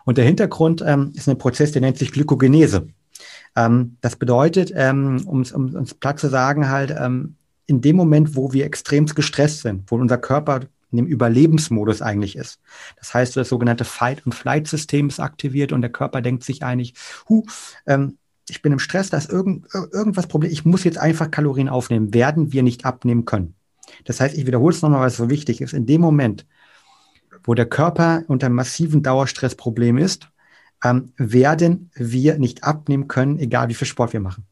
[0.04, 2.88] Und der Hintergrund ähm, ist ein Prozess, der nennt sich Glykogenese.
[3.56, 7.36] Ähm, das bedeutet, ähm, um es um, platt zu sagen, halt, ähm,
[7.68, 12.36] in dem Moment, wo wir extrem gestresst sind, wo unser Körper in dem Überlebensmodus eigentlich
[12.36, 12.60] ist.
[12.98, 16.94] Das heißt, das sogenannte Fight- und Flight-System ist aktiviert und der Körper denkt sich eigentlich,
[17.28, 17.46] hu,
[17.86, 18.18] ähm,
[18.50, 22.14] ich bin im Stress, da ist irgend, irgendwas Problem, ich muss jetzt einfach Kalorien aufnehmen,
[22.14, 23.56] werden wir nicht abnehmen können.
[24.06, 25.74] Das heißt, ich wiederhole es nochmal, weil es so wichtig ist.
[25.74, 26.46] In dem Moment,
[27.44, 30.30] wo der Körper unter massiven Dauerstressproblem ist,
[30.84, 34.46] ähm, werden wir nicht abnehmen können, egal wie viel Sport wir machen.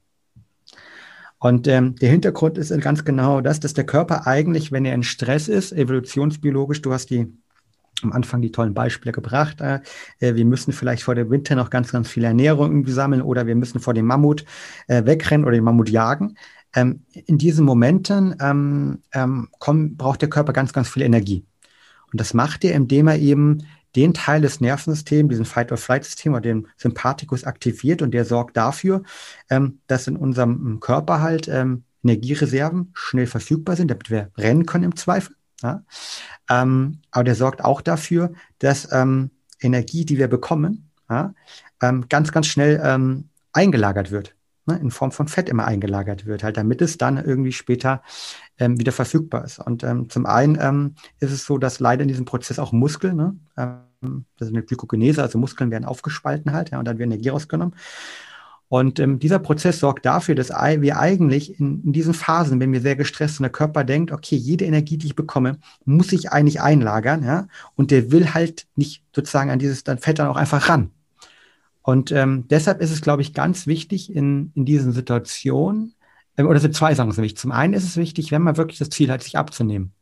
[1.39, 5.04] Und ähm, der Hintergrund ist ganz genau das, dass der Körper eigentlich, wenn er in
[5.04, 7.28] Stress ist, evolutionsbiologisch, du hast die
[8.04, 9.62] am Anfang die tollen Beispiele gebracht.
[9.62, 9.80] Äh,
[10.19, 13.47] äh, wir müssen vielleicht vor dem Winter noch ganz, ganz viel Ernährung irgendwie sammeln oder
[13.47, 14.45] wir müssen vor dem Mammut
[14.88, 16.38] äh, wegrennen oder den Mammut jagen.
[16.76, 21.45] Ähm, in diesen Momenten ähm, ähm, komm, braucht der Körper ganz, ganz viel Energie.
[22.12, 23.63] Und das macht er, indem er eben
[23.97, 29.01] den Teil des Nervensystems, diesen Fight-or-Flight-System oder den Sympathikus aktiviert und der sorgt dafür,
[29.49, 34.67] ähm, dass in unserem ähm, Körper halt ähm, Energiereserven schnell verfügbar sind, damit wir rennen
[34.67, 35.36] können im Zweifel.
[35.63, 35.83] Ja?
[36.47, 41.33] Ähm, aber der sorgt auch dafür, dass ähm, Energie, die wir bekommen, ja,
[41.81, 43.19] ähm, ganz, ganz schnell
[43.53, 44.36] eingelagert wird
[44.67, 48.03] ne, in Form von Fett immer eingelagert wird, halt, damit es dann irgendwie später
[48.60, 49.60] ähm, wieder verfügbar ist.
[49.60, 53.15] Und ähm, zum einen ähm, ist es so, dass leider in diesem Prozess auch Muskeln,
[53.15, 53.36] ne,
[54.01, 57.75] das ist eine Glykogenese, also Muskeln werden aufgespalten halt, ja, und dann wird Energie rausgenommen.
[58.69, 62.81] Und ähm, dieser Prozess sorgt dafür, dass wir eigentlich in, in, diesen Phasen, wenn wir
[62.81, 66.60] sehr gestresst sind, der Körper denkt, okay, jede Energie, die ich bekomme, muss ich eigentlich
[66.60, 70.67] einlagern, ja, und der will halt nicht sozusagen an dieses dann Fett dann auch einfach
[70.67, 70.91] ran.
[71.81, 75.95] Und ähm, deshalb ist es, glaube ich, ganz wichtig in, in diesen Situationen,
[76.36, 77.38] äh, oder sind zwei Sachen wichtig.
[77.38, 79.93] Zum einen ist es wichtig, wenn man wirklich das Ziel hat, sich abzunehmen,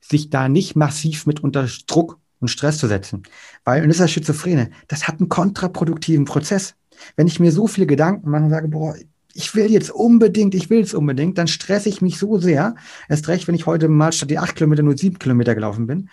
[0.00, 3.22] sich da nicht massiv mit unter Druck und Stress zu setzen.
[3.64, 6.74] Weil, und das ist das Schizophrene, das hat einen kontraproduktiven Prozess.
[7.16, 8.94] Wenn ich mir so viele Gedanken mache und sage, boah,
[9.32, 12.74] ich will jetzt unbedingt, ich will jetzt unbedingt, dann stresse ich mich so sehr,
[13.08, 16.08] erst recht, wenn ich heute mal statt die acht Kilometer nur sieben Kilometer gelaufen bin,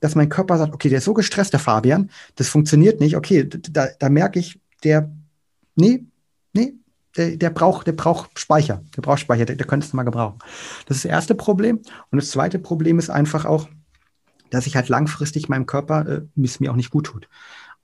[0.00, 3.48] dass mein Körper sagt, okay, der ist so gestresst, der Fabian, das funktioniert nicht, okay,
[3.48, 5.12] da, da merke ich, der,
[5.76, 6.04] nee,
[6.54, 6.74] nee,
[7.16, 10.38] der, der braucht, der braucht Speicher, der braucht Speicher, der, der könnte es mal gebrauchen.
[10.86, 11.80] Das ist das erste Problem.
[12.10, 13.68] Und das zweite Problem ist einfach auch,
[14.52, 17.28] dass ich halt langfristig meinem Körper, äh, es mir auch nicht gut tut.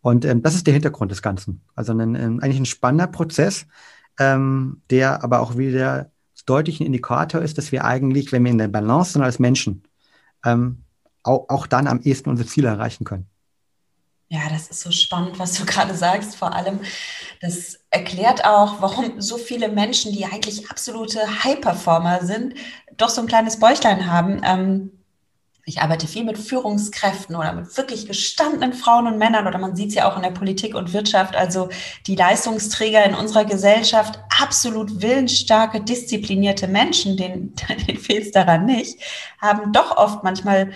[0.00, 1.62] Und ähm, das ist der Hintergrund des Ganzen.
[1.74, 3.66] Also ein, ein, eigentlich ein spannender Prozess,
[4.18, 6.10] ähm, der aber auch wieder
[6.46, 9.82] deutlich ein Indikator ist, dass wir eigentlich, wenn wir in der Balance sind als Menschen,
[10.44, 10.84] ähm,
[11.22, 13.26] auch, auch dann am ehesten unsere Ziele erreichen können.
[14.30, 16.36] Ja, das ist so spannend, was du gerade sagst.
[16.36, 16.80] Vor allem,
[17.40, 22.54] das erklärt auch, warum so viele Menschen, die eigentlich absolute High-Performer sind,
[22.96, 24.42] doch so ein kleines Bäuchlein haben.
[24.44, 24.97] Ähm,
[25.68, 29.90] ich arbeite viel mit Führungskräften oder mit wirklich gestandenen Frauen und Männern oder man sieht
[29.90, 31.36] es ja auch in der Politik und Wirtschaft.
[31.36, 31.68] Also
[32.06, 37.54] die Leistungsträger in unserer Gesellschaft, absolut willensstarke, disziplinierte Menschen, denen,
[37.86, 38.98] denen fehlt es daran nicht,
[39.42, 40.72] haben doch oft manchmal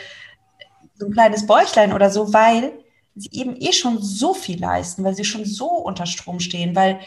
[0.94, 2.72] so ein kleines Bäuchlein oder so, weil
[3.14, 7.00] sie eben eh schon so viel leisten, weil sie schon so unter Strom stehen, weil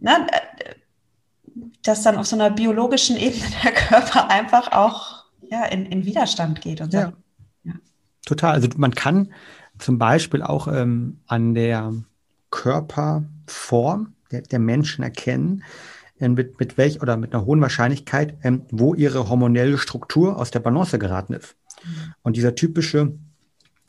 [0.00, 0.26] ne,
[1.82, 5.21] dass dann auf so einer biologischen Ebene der Körper einfach auch
[5.52, 7.14] ja, in, in Widerstand geht und sagt,
[7.64, 7.72] ja.
[7.72, 7.78] ja.
[8.24, 8.54] Total.
[8.54, 9.32] Also man kann
[9.78, 11.92] zum Beispiel auch ähm, an der
[12.50, 15.62] Körperform der, der Menschen erkennen,
[16.18, 20.50] äh, mit, mit welch oder mit einer hohen Wahrscheinlichkeit, ähm, wo ihre hormonelle Struktur aus
[20.50, 21.54] der Balance geraten ist.
[21.84, 22.14] Mhm.
[22.22, 23.12] Und dieser typische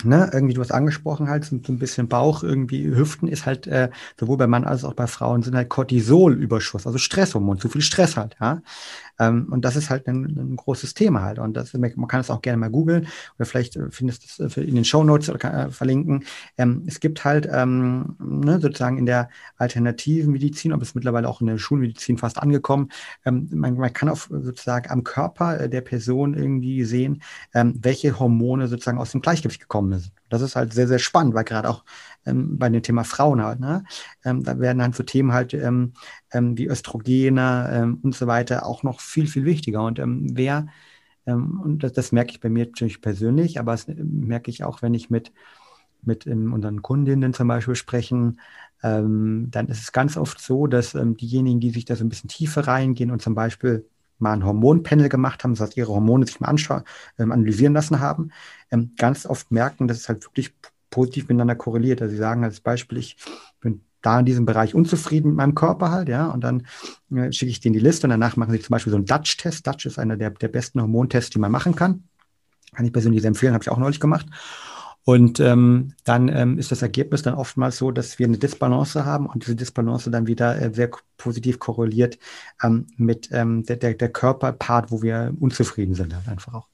[0.04, 3.67] ne, irgendwie du hast angesprochen halt, so, so, ein bisschen Bauch, irgendwie Hüften ist halt
[3.67, 7.82] äh, sowohl bei Mann als auch bei Frauen sind halt Cortisolüberschuss, also Stresshormon, zu viel
[7.82, 8.62] Stress halt, ja.
[9.19, 11.39] Ähm, und das ist halt ein, ein, großes Thema halt.
[11.39, 14.58] Und das, man kann es auch gerne mal googeln oder vielleicht äh, findest du es
[14.58, 16.26] äh, in den Show Notes äh, verlinken.
[16.58, 21.41] Ähm, es gibt halt ähm, ne, sozusagen in der alternativen Medizin, ob es mittlerweile auch
[21.41, 22.89] in der Schulmedizin fast angekommen,
[23.23, 27.21] man, man, kann auf sozusagen am Körper der Person irgendwie sehen,
[27.54, 30.12] welche Hormone sozusagen aus dem Gleichgewicht gekommen sind.
[30.30, 31.84] Das ist halt sehr, sehr spannend, weil gerade auch
[32.26, 33.84] ähm, bei dem Thema Frauen halt, ne?
[34.24, 35.94] Ähm, da werden dann so Themen halt ähm,
[36.32, 39.84] ähm, wie Östrogene ähm, und so weiter auch noch viel, viel wichtiger.
[39.84, 40.68] Und ähm, wer,
[41.26, 44.94] und das, das merke ich bei mir natürlich persönlich, aber das merke ich auch, wenn
[44.94, 45.32] ich mit,
[46.02, 48.42] mit unseren Kundinnen zum Beispiel sprechen,
[48.82, 52.68] dann ist es ganz oft so, dass diejenigen, die sich da so ein bisschen tiefer
[52.68, 53.88] reingehen und zum Beispiel
[54.24, 56.84] mal ein Hormonpanel gemacht haben, das heißt, ihre Hormone sich mal anschauen,
[57.20, 58.32] ähm, analysieren lassen haben,
[58.72, 60.54] ähm, ganz oft merken, dass es halt wirklich
[60.93, 62.01] positiv miteinander korreliert.
[62.01, 63.17] Also sie sagen als Beispiel, ich
[63.60, 66.67] bin da in diesem Bereich unzufrieden mit meinem Körper halt, ja, und dann
[67.12, 69.65] äh, schicke ich denen die Liste und danach machen sie zum Beispiel so einen Dutch-Test.
[69.65, 72.03] Dutch ist einer der, der besten Hormontests, die man machen kann.
[72.75, 74.27] Kann ich persönlich sehr empfehlen, habe ich auch neulich gemacht.
[75.06, 79.25] Und ähm, dann ähm, ist das Ergebnis dann oftmals so, dass wir eine Disbalance haben
[79.25, 82.19] und diese Disbalance dann wieder äh, sehr positiv korreliert
[82.62, 86.73] ähm, mit ähm, der, der, der Körperpart, wo wir unzufrieden sind, halt einfach auch.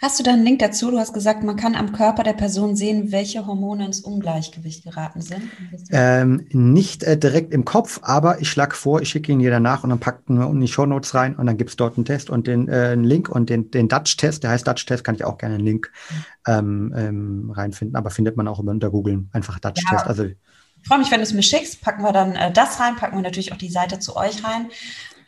[0.00, 0.90] Hast du da einen Link dazu?
[0.90, 5.20] Du hast gesagt, man kann am Körper der Person sehen, welche Hormone ins Ungleichgewicht geraten
[5.20, 5.42] sind.
[5.90, 9.84] Ähm, nicht äh, direkt im Kopf, aber ich schlage vor, ich schicke ihn dir danach
[9.84, 12.04] und dann packt wir in die Show Notes rein und dann gibt es dort einen
[12.04, 15.24] Test und den äh, einen Link und den, den Dutch-Test, der heißt Dutch-Test, kann ich
[15.24, 15.92] auch gerne einen Link
[16.46, 20.02] ähm, ähm, reinfinden, aber findet man auch unter Google einfach Dutch-Test.
[20.02, 20.06] Ja.
[20.06, 21.80] Also ich freue mich, wenn du es mir schickst.
[21.80, 24.68] Packen wir dann äh, das rein, packen wir natürlich auch die Seite zu euch rein.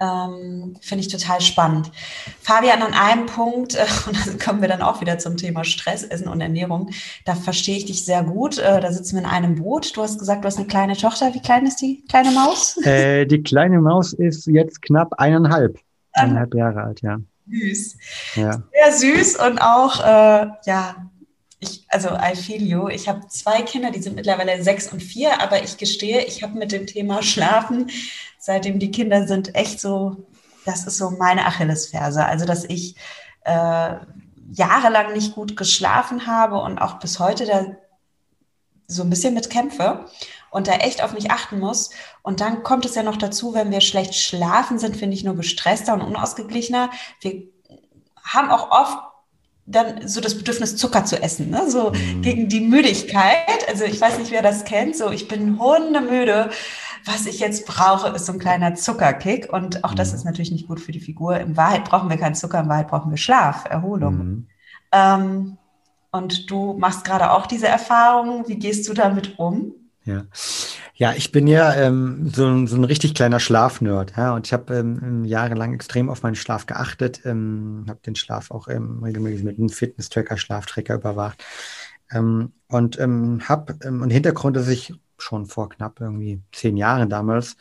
[0.01, 1.91] Ähm, Finde ich total spannend.
[2.41, 6.03] Fabian, an einem Punkt, äh, und dann kommen wir dann auch wieder zum Thema Stress,
[6.05, 6.91] Essen und Ernährung,
[7.25, 8.59] da verstehe ich dich sehr gut.
[8.59, 9.97] Äh, da sitzen wir in einem Boot.
[9.97, 11.33] Du hast gesagt, du hast eine kleine Tochter.
[11.35, 12.77] Wie klein ist die kleine Maus?
[12.85, 15.79] Äh, die kleine Maus ist jetzt knapp eineinhalb,
[16.13, 17.19] eineinhalb Jahre alt, ja.
[17.47, 17.97] Süß.
[18.37, 18.63] Ja.
[18.73, 20.97] Sehr süß und auch, äh, ja,
[21.65, 22.89] ich, also I feel you.
[22.89, 26.59] Ich habe zwei Kinder, die sind mittlerweile sechs und vier, aber ich gestehe, ich habe
[26.59, 27.91] mit dem Thema Schlafen
[28.45, 30.27] seitdem die Kinder sind, echt so,
[30.67, 32.25] das ist so meine Achillesferse.
[32.25, 32.95] Also, dass ich
[33.45, 33.97] äh,
[34.53, 37.67] jahrelang nicht gut geschlafen habe und auch bis heute da
[38.87, 40.05] so ein bisschen mit kämpfe
[40.51, 41.91] und da echt auf mich achten muss.
[42.23, 45.37] Und dann kommt es ja noch dazu, wenn wir schlecht schlafen, sind finde ich nur
[45.37, 46.91] gestresster und unausgeglichener.
[47.21, 47.45] Wir
[48.23, 48.99] haben auch oft
[49.67, 51.71] dann so das Bedürfnis, Zucker zu essen, ne?
[51.71, 52.23] so mhm.
[52.23, 53.69] gegen die Müdigkeit.
[53.69, 56.51] Also ich weiß nicht, wer das kennt, so ich bin hundemüde
[57.05, 59.53] was ich jetzt brauche, ist so ein kleiner Zuckerkick.
[59.53, 60.15] Und auch das mhm.
[60.17, 61.39] ist natürlich nicht gut für die Figur.
[61.39, 64.17] In Wahrheit brauchen wir keinen Zucker, in Wahrheit brauchen wir Schlaf, Erholung.
[64.17, 64.47] Mhm.
[64.93, 65.59] Ähm,
[66.11, 68.49] und du machst gerade auch diese Erfahrung.
[68.49, 69.75] Wie gehst du damit um?
[70.05, 70.27] Ja.
[70.97, 74.13] Ja, ich bin ja ähm, so, so ein richtig kleiner Schlafnerd.
[74.17, 78.51] Ja, und ich habe ähm, jahrelang extrem auf meinen Schlaf geachtet, ähm, habe den Schlaf
[78.51, 81.43] auch ähm, regelmäßig mit einem Fitness-Tracker, Schlaftracker überwacht.
[82.11, 87.57] Ähm, und ähm, habe ähm, Hintergrund, dass ich schon vor knapp irgendwie zehn Jahren damals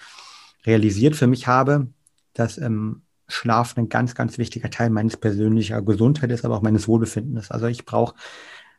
[0.65, 1.87] realisiert für mich habe,
[2.33, 6.87] dass ähm, Schlaf ein ganz, ganz wichtiger Teil meines persönlichen Gesundheit ist, aber auch meines
[6.87, 7.51] Wohlbefindens.
[7.51, 8.15] Also ich brauche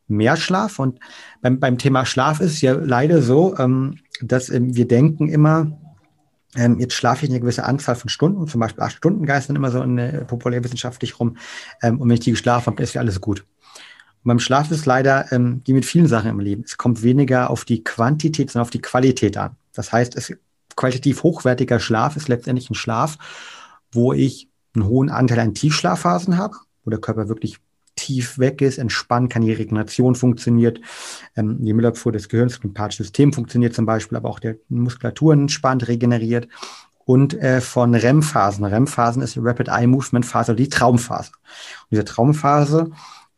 [0.07, 1.01] mehr Schlaf und
[1.41, 5.79] beim, beim Thema Schlaf ist es ja leider so, ähm, dass ähm, wir denken immer,
[6.57, 9.71] ähm, jetzt schlafe ich eine gewisse Anzahl von Stunden, zum Beispiel acht Stunden geistern immer
[9.71, 11.37] so in, äh, populärwissenschaftlich rum
[11.83, 13.41] ähm, und wenn ich die geschlafen habe, ist ja alles gut.
[13.41, 16.65] Und beim Schlaf ist leider ähm, wie mit vielen Sachen im Leben.
[16.65, 19.57] Es kommt weniger auf die Quantität, sondern auf die Qualität an.
[19.73, 20.35] Das heißt, es,
[20.77, 23.19] qualitativ hochwertiger Schlaf ist letztendlich ein Schlaf,
[23.93, 27.59] wo ich einen hohen Anteil an Tiefschlafphasen habe, wo der Körper wirklich
[28.05, 30.81] tief weg ist, entspannt, kann die Regeneration funktioniert,
[31.37, 35.89] ähm, die Müllabfuhr des Gehirns, das System funktioniert zum Beispiel, aber auch der Muskulatur entspannt,
[35.89, 36.49] regeneriert
[37.05, 38.65] und äh, von REM-Phasen.
[38.65, 41.31] REM-Phasen ist die Rapid Eye Movement Phase, die Traumphase.
[41.35, 42.91] Und diese Traumphase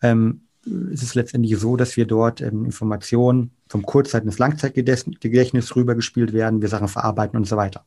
[0.03, 6.33] ähm, ist es letztendlich so, dass wir dort ähm, Informationen vom Kurzzeit- ins Langzeitgedächtnis rübergespielt
[6.33, 7.85] werden, wir Sachen verarbeiten und so weiter.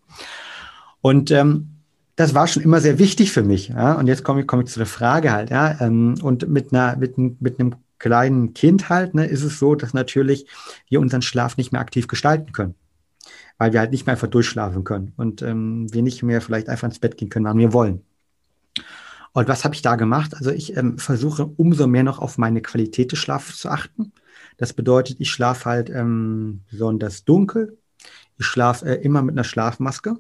[1.02, 1.79] Und ähm,
[2.20, 3.70] das war schon immer sehr wichtig für mich.
[3.70, 3.94] Ja?
[3.94, 5.52] Und jetzt komme ich, komme ich zu der Frage halt.
[5.52, 5.80] Ja?
[5.80, 9.94] Ähm, und mit, einer, mit, mit einem kleinen Kind halt ne, ist es so, dass
[9.94, 10.46] natürlich
[10.90, 12.76] wir unseren Schlaf nicht mehr aktiv gestalten können.
[13.58, 16.90] Weil wir halt nicht mehr einfach durchschlafen können und ähm, wir nicht mehr vielleicht einfach
[16.90, 18.02] ins Bett gehen können, wann wir wollen.
[19.32, 20.36] Und was habe ich da gemacht?
[20.36, 24.12] Also ich ähm, versuche umso mehr noch auf meine Qualität des Schlafes zu achten.
[24.58, 27.78] Das bedeutet, ich schlafe halt ähm, besonders dunkel.
[28.38, 30.18] Ich schlafe äh, immer mit einer Schlafmaske.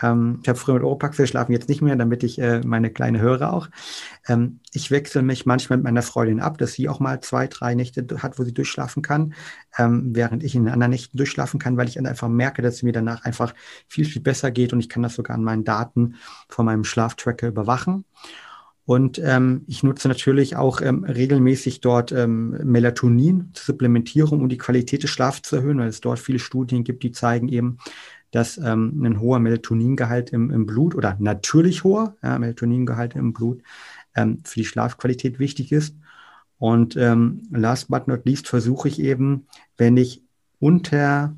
[0.00, 3.20] Ähm, ich habe früher mit Oropax geschlafen, jetzt nicht mehr, damit ich äh, meine kleine
[3.20, 3.68] höre auch.
[4.26, 7.74] Ähm, ich wechsle mich manchmal mit meiner Freundin ab, dass sie auch mal zwei, drei
[7.74, 9.34] Nächte hat, wo sie durchschlafen kann,
[9.76, 12.92] ähm, während ich in anderen Nächten durchschlafen kann, weil ich einfach merke, dass es mir
[12.92, 13.54] danach einfach
[13.88, 16.14] viel, viel besser geht und ich kann das sogar an meinen Daten
[16.48, 18.04] von meinem Schlaftracker überwachen.
[18.84, 24.58] Und ähm, ich nutze natürlich auch ähm, regelmäßig dort ähm, Melatonin zur Supplementierung, um die
[24.58, 27.78] Qualität des Schlafs zu erhöhen, weil es dort viele Studien gibt, die zeigen eben,
[28.32, 33.62] dass ähm, ein hoher Melatoningehalt im, im Blut oder natürlich hoher ja, Melatoningehalt im Blut
[34.16, 35.94] ähm, für die Schlafqualität wichtig ist.
[36.58, 40.22] Und ähm, last but not least versuche ich eben, wenn ich
[40.58, 41.36] unter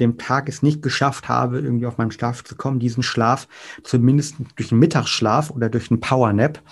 [0.00, 3.48] dem Tag es nicht geschafft habe, irgendwie auf meinen Schlaf zu kommen, diesen Schlaf
[3.82, 6.62] zumindest durch einen Mittagsschlaf oder durch einen Powernap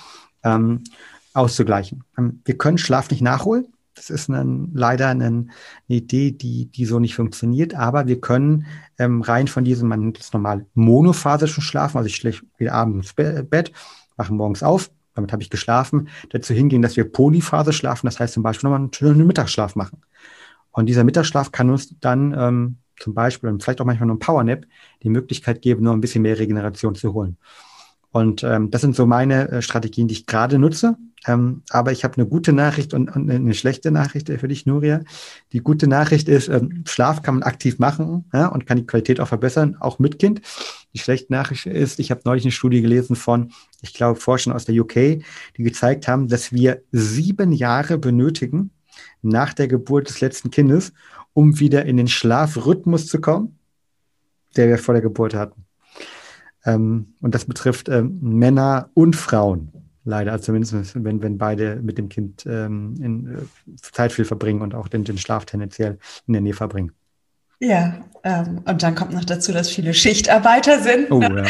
[0.42, 0.84] ähm,
[1.32, 2.04] auszugleichen.
[2.18, 3.66] Ähm, wir können Schlaf nicht nachholen.
[3.94, 5.46] Das ist ein, leider eine, eine,
[5.86, 7.74] Idee, die, die so nicht funktioniert.
[7.74, 8.66] Aber wir können
[8.98, 13.48] ähm, rein von diesem, man nennt es normal monophasischen Schlafen, also ich wieder abends ins
[13.48, 13.72] Bett,
[14.16, 18.34] mache morgens auf, damit habe ich geschlafen, dazu hingehen, dass wir polyphasisch schlafen, das heißt
[18.34, 20.02] zum Beispiel nochmal einen schönen Mittagsschlaf machen.
[20.72, 24.20] Und dieser Mittagsschlaf kann uns dann ähm, zum Beispiel und vielleicht auch manchmal nur ein
[24.20, 24.66] Powernap
[25.02, 27.36] die Möglichkeit geben, nur ein bisschen mehr Regeneration zu holen.
[28.14, 30.96] Und ähm, das sind so meine äh, Strategien, die ich gerade nutze.
[31.26, 35.00] Ähm, aber ich habe eine gute Nachricht und, und, eine schlechte Nachricht für dich, Nuria.
[35.50, 39.18] Die gute Nachricht ist, ähm, Schlaf kann man aktiv machen ja, und kann die Qualität
[39.18, 40.42] auch verbessern, auch mit Kind.
[40.92, 43.50] Die schlechte Nachricht ist, ich habe neulich eine Studie gelesen von,
[43.82, 44.94] ich glaube, Forschern aus der UK,
[45.56, 48.70] die gezeigt haben, dass wir sieben Jahre benötigen
[49.22, 50.92] nach der Geburt des letzten Kindes,
[51.32, 53.58] um wieder in den Schlafrhythmus zu kommen,
[54.56, 55.63] der wir vor der Geburt hatten.
[56.64, 59.70] Ähm, und das betrifft ähm, Männer und Frauen.
[60.04, 64.60] Leider, also zumindest wenn, wenn beide mit dem Kind ähm, in, äh, Zeit viel verbringen
[64.60, 66.92] und auch den, den Schlaf tendenziell in der Nähe verbringen.
[67.60, 71.10] Ja, ähm, und dann kommt noch dazu, dass viele Schichtarbeiter sind.
[71.10, 71.46] Oh, ja.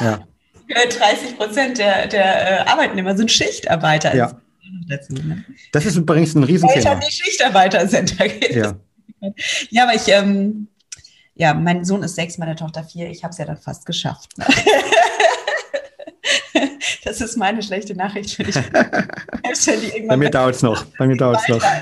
[0.00, 0.24] ja.
[0.68, 4.14] 30 Prozent der, der äh, Arbeitnehmer sind Schichtarbeiter.
[4.14, 4.40] Ja.
[4.88, 5.44] Dazu, ne?
[5.72, 6.76] Das ist übrigens ein Riesenthema.
[6.76, 8.18] Eltern, die Schichtarbeiter sind.
[8.18, 8.74] Da geht ja.
[9.70, 10.68] Ja, aber ich, ähm,
[11.36, 13.10] ja, mein Sohn ist sechs, meine Tochter vier.
[13.10, 14.36] Ich habe es ja dann fast geschafft.
[14.38, 14.46] Ne?
[17.04, 18.56] das ist meine schlechte Nachricht für dich.
[20.08, 20.84] Bei mir dauert es noch.
[20.98, 21.62] Bei mir dauert es noch.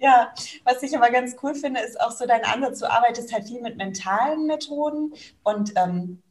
[0.00, 0.32] Ja,
[0.62, 2.78] was ich aber ganz cool finde, ist auch so dein Ansatz.
[2.78, 6.22] Du arbeitest halt viel mit mentalen Methoden und ähm,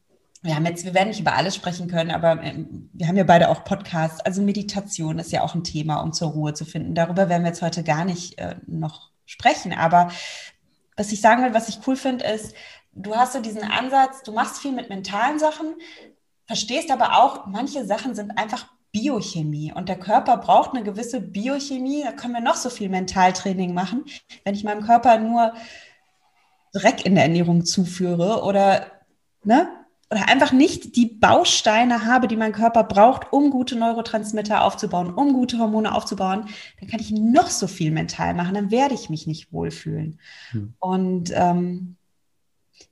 [0.41, 3.25] wir haben jetzt, wir werden nicht über alles sprechen können, aber ähm, wir haben ja
[3.25, 4.21] beide auch Podcasts.
[4.21, 6.95] Also Meditation ist ja auch ein Thema, um zur Ruhe zu finden.
[6.95, 9.73] Darüber werden wir jetzt heute gar nicht äh, noch sprechen.
[9.73, 10.11] Aber
[10.97, 12.53] was ich sagen will, was ich cool finde, ist,
[12.91, 15.75] du hast so diesen Ansatz, du machst viel mit mentalen Sachen,
[16.47, 22.03] verstehst aber auch, manche Sachen sind einfach Biochemie und der Körper braucht eine gewisse Biochemie.
[22.03, 24.05] Da können wir noch so viel Mentaltraining machen.
[24.43, 25.53] Wenn ich meinem Körper nur
[26.73, 28.87] Dreck in der Ernährung zuführe oder
[29.43, 29.69] ne,
[30.09, 35.33] oder einfach nicht die Bausteine habe, die mein Körper braucht, um gute Neurotransmitter aufzubauen, um
[35.33, 36.45] gute Hormone aufzubauen,
[36.79, 40.19] dann kann ich noch so viel mental machen, dann werde ich mich nicht wohlfühlen.
[40.51, 40.73] Hm.
[40.79, 41.97] Und ähm,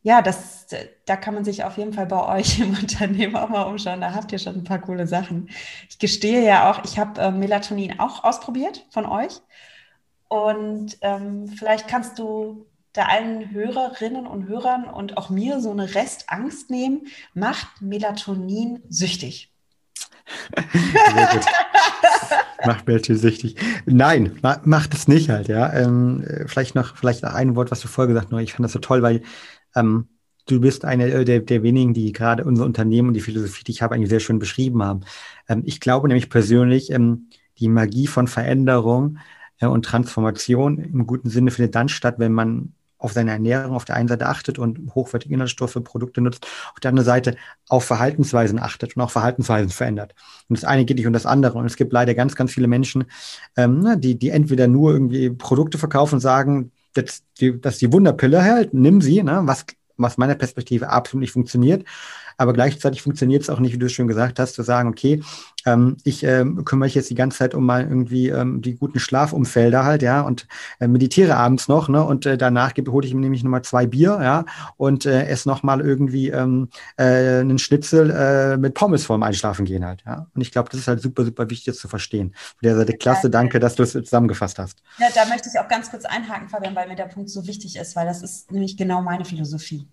[0.01, 0.67] ja, das,
[1.05, 4.01] da kann man sich auf jeden Fall bei euch im Unternehmen auch mal umschauen.
[4.01, 5.49] Da habt ihr schon ein paar coole Sachen.
[5.89, 9.41] Ich gestehe ja auch, ich habe äh, Melatonin auch ausprobiert von euch.
[10.27, 12.65] Und ähm, vielleicht kannst du
[12.95, 19.51] da allen Hörerinnen und Hörern und auch mir so eine Restangst nehmen, macht Melatonin süchtig.
[20.73, 21.45] Sehr gut.
[22.65, 23.55] macht Melatonin süchtig.
[23.85, 25.71] Nein, ma macht es nicht halt, ja.
[25.73, 28.41] Ähm, vielleicht noch, vielleicht noch ein Wort, was du vorher gesagt hast.
[28.41, 29.21] Ich fand das so toll, weil
[29.75, 30.07] ähm,
[30.47, 33.81] du bist einer der, der wenigen, die gerade unser Unternehmen und die Philosophie, die ich
[33.81, 35.01] habe, eigentlich sehr schön beschrieben haben.
[35.49, 37.29] Ähm, ich glaube nämlich persönlich, ähm,
[37.59, 39.17] die Magie von Veränderung
[39.59, 43.85] äh, und Transformation im guten Sinne findet dann statt, wenn man auf seine Ernährung auf
[43.85, 47.35] der einen Seite achtet und hochwertige Inhaltsstoffe, Produkte nutzt, auf der anderen Seite
[47.67, 50.15] auf Verhaltensweisen achtet und auch Verhaltensweisen verändert.
[50.47, 51.57] Und das eine geht nicht um das andere.
[51.57, 53.05] Und es gibt leider ganz, ganz viele Menschen,
[53.57, 57.81] ähm, ne, die, die entweder nur irgendwie Produkte verkaufen und sagen, das, die, das ist
[57.81, 59.65] die Wunderpille halt, nimm sie, ne, was,
[59.97, 61.85] was meiner Perspektive absolut nicht funktioniert.
[62.37, 65.21] Aber gleichzeitig funktioniert es auch nicht, wie du es schon gesagt hast, zu sagen, okay,
[65.65, 68.99] ähm, ich ähm, kümmere mich jetzt die ganze Zeit um mal irgendwie ähm, die guten
[68.99, 70.47] Schlafumfelder halt, ja, und
[70.79, 74.19] äh, meditiere abends noch, ne, und äh, danach hole ich mir nämlich nochmal zwei Bier,
[74.21, 74.45] ja,
[74.77, 79.85] und äh, esse nochmal irgendwie ähm, äh, einen Schnitzel äh, mit Pommes vorm Einschlafen gehen
[79.85, 80.27] halt, ja.
[80.33, 82.33] Und ich glaube, das ist halt super, super wichtig, das zu verstehen.
[82.35, 84.81] Von der Seite klasse, danke, dass du es zusammengefasst hast.
[84.99, 87.75] Ja, da möchte ich auch ganz kurz einhaken, Fabian, weil mir der Punkt so wichtig
[87.77, 89.87] ist, weil das ist nämlich genau meine Philosophie.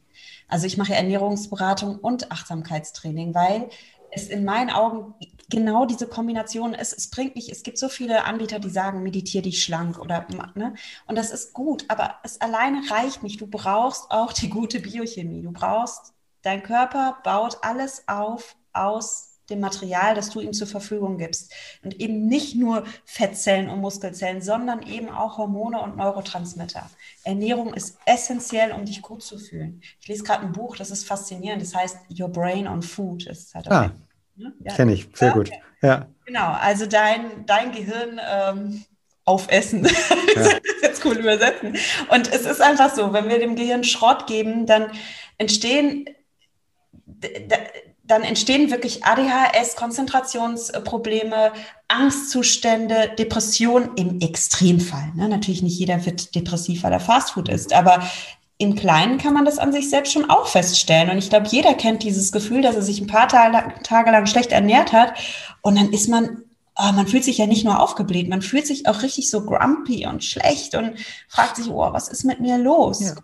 [0.48, 3.68] Also ich mache Ernährungsberatung und Achtsamkeitstraining, weil
[4.14, 5.14] ist in meinen Augen
[5.48, 6.74] genau diese Kombination.
[6.74, 10.26] Es, es bringt nicht, es gibt so viele Anbieter, die sagen, meditiere dich schlank oder,
[10.54, 10.74] ne?
[11.06, 13.40] Und das ist gut, aber es alleine reicht nicht.
[13.40, 15.42] Du brauchst auch die gute Biochemie.
[15.42, 21.18] Du brauchst, dein Körper baut alles auf aus dem Material, das du ihm zur Verfügung
[21.18, 21.52] gibst.
[21.82, 26.88] Und eben nicht nur Fettzellen und Muskelzellen, sondern eben auch Hormone und Neurotransmitter.
[27.24, 29.82] Ernährung ist essentiell, um dich gut zu fühlen.
[30.00, 33.26] Ich lese gerade ein Buch, das ist faszinierend, das heißt Your Brain on Food.
[33.26, 33.92] Ist halt ah,
[34.36, 34.52] ne?
[34.64, 34.74] ja.
[34.74, 35.50] kenne ich, sehr gut.
[35.82, 36.06] Ja.
[36.24, 38.84] Genau, also dein, dein Gehirn ähm,
[39.24, 39.88] aufessen.
[40.34, 40.44] Ja.
[40.44, 41.76] das ist jetzt cool übersetzen.
[42.08, 44.90] Und es ist einfach so, wenn wir dem Gehirn Schrott geben, dann
[45.36, 46.06] entstehen
[48.04, 51.52] dann entstehen wirklich ADHS, Konzentrationsprobleme,
[51.88, 55.12] Angstzustände, Depressionen im Extremfall.
[55.14, 55.28] Ne?
[55.28, 58.02] Natürlich nicht jeder wird depressiv, weil er Fastfood isst, aber
[58.58, 61.10] im Kleinen kann man das an sich selbst schon auch feststellen.
[61.10, 64.52] Und ich glaube, jeder kennt dieses Gefühl, dass er sich ein paar Tage lang schlecht
[64.52, 65.14] ernährt hat
[65.62, 66.44] und dann ist man
[66.74, 70.06] Oh, man fühlt sich ja nicht nur aufgebläht, man fühlt sich auch richtig so grumpy
[70.06, 70.94] und schlecht und
[71.28, 73.00] fragt sich, oh, was ist mit mir los?
[73.00, 73.14] Ja,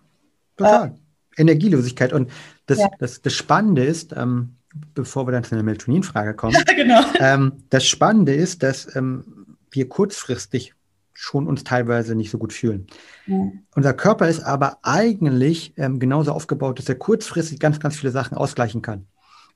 [0.59, 0.89] total.
[0.89, 2.13] Äh, Energielosigkeit.
[2.13, 2.31] Und
[2.67, 2.91] das, ja.
[2.99, 4.58] das, das Spannende ist, ähm,
[4.95, 6.55] bevor wir dann zu einer Melatonin-Frage kommen.
[6.55, 7.01] Ja, genau.
[7.19, 10.75] Ähm, das Spannende ist, dass ähm, wir kurzfristig
[11.15, 12.87] schon uns teilweise nicht so gut fühlen.
[13.27, 13.51] Ja.
[13.75, 18.37] Unser Körper ist aber eigentlich ähm, genauso aufgebaut, dass er kurzfristig ganz, ganz viele Sachen
[18.37, 19.07] ausgleichen kann.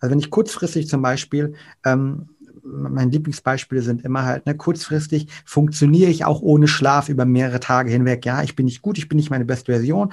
[0.01, 1.55] Also wenn ich kurzfristig zum Beispiel,
[1.85, 2.31] ähm,
[2.65, 7.91] meine Lieblingsbeispiele sind immer halt, ne, kurzfristig funktioniere ich auch ohne Schlaf über mehrere Tage
[7.91, 8.27] hinweg.
[8.27, 10.13] Ja, ich bin nicht gut, ich bin nicht meine beste Version,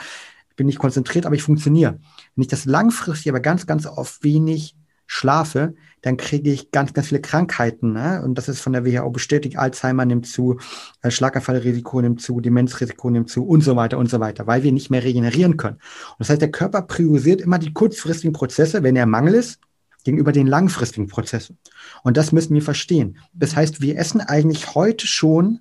[0.50, 2.00] ich bin nicht konzentriert, aber ich funktioniere.
[2.36, 4.76] Wenn ich das langfristig aber ganz, ganz oft wenig
[5.12, 7.94] schlafe, dann kriege ich ganz, ganz viele Krankheiten.
[7.94, 8.22] Ne?
[8.24, 9.58] Und das ist von der WHO bestätigt.
[9.58, 10.60] Alzheimer nimmt zu,
[11.02, 14.72] äh, Schlaganfallrisiko nimmt zu, Demenzrisiko nimmt zu und so weiter und so weiter, weil wir
[14.72, 15.78] nicht mehr regenerieren können.
[15.78, 19.60] Und das heißt, der Körper priorisiert immer die kurzfristigen Prozesse, wenn er Mangel ist,
[20.04, 21.58] gegenüber den langfristigen Prozessen.
[22.04, 23.18] Und das müssen wir verstehen.
[23.34, 25.60] Das heißt, wir essen eigentlich heute schon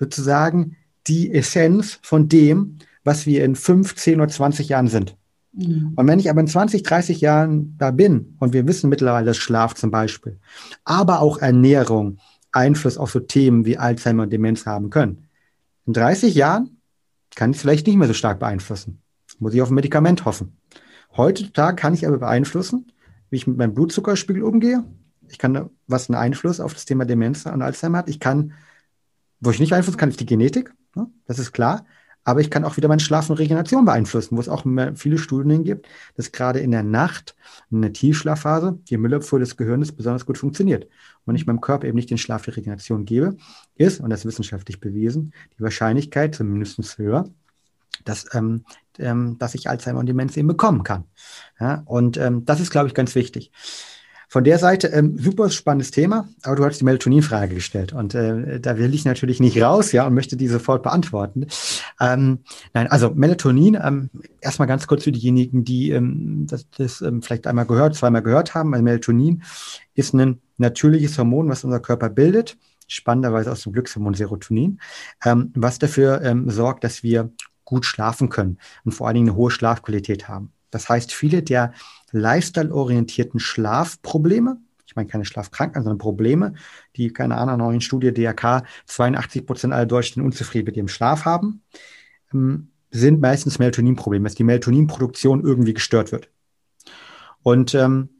[0.00, 5.16] sozusagen die Essenz von dem, was wir in 15 oder 20 Jahren sind.
[5.52, 5.92] Mhm.
[5.96, 9.36] Und wenn ich aber in 20, 30 Jahren da bin und wir wissen mittlerweile, dass
[9.36, 10.38] Schlaf zum Beispiel,
[10.84, 12.18] aber auch Ernährung
[12.52, 15.28] Einfluss auf so Themen wie Alzheimer und Demenz haben können.
[15.86, 16.78] In 30 Jahren
[17.34, 19.02] kann ich es vielleicht nicht mehr so stark beeinflussen.
[19.38, 20.58] Muss ich auf ein Medikament hoffen.
[21.16, 22.92] Heutzutage kann ich aber beeinflussen,
[23.30, 24.84] wie ich mit meinem Blutzuckerspiegel umgehe.
[25.28, 28.08] Ich kann, was einen Einfluss auf das Thema Demenz und Alzheimer hat.
[28.08, 28.52] Ich kann,
[29.40, 30.74] wo ich nicht beeinflussen kann, ist die Genetik.
[30.94, 31.08] Ne?
[31.26, 31.86] Das ist klar.
[32.24, 34.64] Aber ich kann auch wieder meinen Schlaf und Regeneration beeinflussen, wo es auch
[34.94, 37.34] viele Studien gibt, dass gerade in der Nacht,
[37.70, 40.84] in der Tiefschlafphase, die Müllabfuhr des Gehirns besonders gut funktioniert.
[40.84, 40.90] Und
[41.26, 43.36] wenn ich meinem Körper eben nicht den Schlaf, die Regeneration gebe,
[43.74, 47.28] ist, und das ist wissenschaftlich bewiesen, die Wahrscheinlichkeit zumindest höher,
[48.04, 48.64] dass, ähm,
[48.98, 51.04] ähm, dass ich Alzheimer und Demenz eben bekommen kann.
[51.60, 53.50] Ja, und ähm, das ist, glaube ich, ganz wichtig.
[54.32, 58.60] Von der Seite, ähm, super spannendes Thema, aber du hast die Melatonin-Frage gestellt und äh,
[58.60, 61.48] da will ich natürlich nicht raus, ja, und möchte die sofort beantworten.
[62.00, 62.38] Ähm,
[62.72, 64.08] nein, also Melatonin, ähm,
[64.40, 68.54] erstmal ganz kurz für diejenigen, die ähm, das, das ähm, vielleicht einmal gehört, zweimal gehört
[68.54, 68.72] haben.
[68.72, 69.42] Also Melatonin
[69.92, 72.56] ist ein natürliches Hormon, was unser Körper bildet,
[72.86, 74.80] spannenderweise aus dem Glückshormon Serotonin,
[75.26, 77.30] ähm, was dafür ähm, sorgt, dass wir
[77.66, 78.56] gut schlafen können
[78.86, 80.54] und vor allen Dingen eine hohe Schlafqualität haben.
[80.72, 81.72] Das heißt, viele der
[82.10, 86.54] lifestyle-orientierten Schlafprobleme, ich meine keine Schlafkrankheiten, sondern Probleme,
[86.96, 91.62] die, keine Ahnung, neuen Studie DRK, 82 Prozent aller Deutschen unzufrieden mit ihrem Schlaf haben,
[92.34, 96.28] ähm, sind meistens Melatoninprobleme, dass die Melatoninproduktion irgendwie gestört wird.
[97.42, 98.10] Und ähm,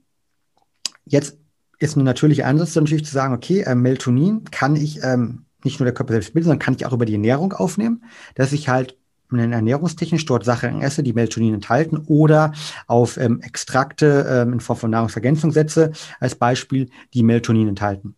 [1.04, 1.38] jetzt
[1.78, 5.84] ist ein natürlicher Ansatz natürlich zu sagen, okay, äh, Melatonin kann ich ähm, nicht nur
[5.84, 8.96] der Körper selbst bilden, sondern kann ich auch über die Ernährung aufnehmen, dass ich halt
[9.38, 12.52] ernährungstechnisch dort Sachen esse, die Melatonin enthalten oder
[12.86, 18.16] auf ähm, Extrakte ähm, in Form von Nahrungsergänzung setze, als Beispiel, die Melatonin enthalten.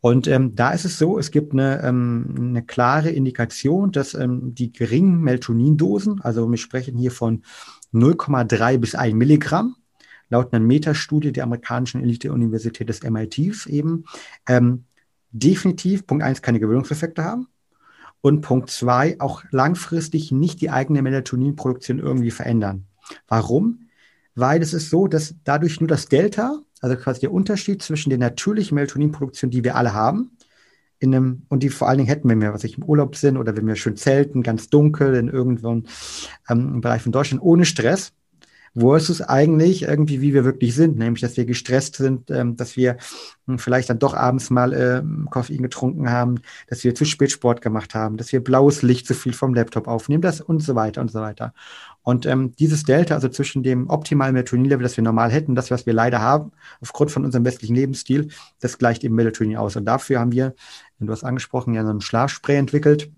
[0.00, 4.54] Und ähm, da ist es so, es gibt eine, ähm, eine klare Indikation, dass ähm,
[4.54, 7.42] die geringen Melatonindosen, also wir sprechen hier von
[7.92, 9.76] 0,3 bis 1 Milligramm,
[10.28, 14.04] laut einer Metastudie der amerikanischen Elite-Universität des MITs eben,
[14.46, 14.84] ähm,
[15.30, 17.48] definitiv, Punkt 1, keine Gewöhnungseffekte haben
[18.20, 22.86] und Punkt zwei, auch langfristig nicht die eigene Melatoninproduktion irgendwie verändern.
[23.26, 23.88] Warum?
[24.34, 28.18] Weil es ist so, dass dadurch nur das Delta, also quasi der Unterschied zwischen der
[28.18, 30.32] natürlichen Melatoninproduktion, die wir alle haben,
[31.00, 33.36] in einem, und die vor allen Dingen hätten, wenn wir, was ich im Urlaub sind
[33.36, 35.82] oder wenn wir schön zelten, ganz dunkel in irgendwo
[36.48, 38.12] ähm, Bereich von Deutschland, ohne Stress,
[38.74, 42.56] wo ist es eigentlich irgendwie, wie wir wirklich sind, nämlich, dass wir gestresst sind, ähm,
[42.56, 42.96] dass wir
[43.46, 46.36] hm, vielleicht dann doch abends mal äh, Koffein getrunken haben,
[46.68, 49.88] dass wir zu spät Sport gemacht haben, dass wir blaues Licht zu viel vom Laptop
[49.88, 51.52] aufnehmen, das und so weiter und so weiter.
[52.02, 55.84] Und ähm, dieses Delta, also zwischen dem optimalen Melatonin-Level, das wir normal hätten, das, was
[55.84, 58.28] wir leider haben, aufgrund von unserem westlichen Lebensstil,
[58.60, 59.76] das gleicht eben Melatonin aus.
[59.76, 60.54] Und dafür haben wir,
[61.00, 63.10] du hast angesprochen, ja so ein Schlafspray entwickelt,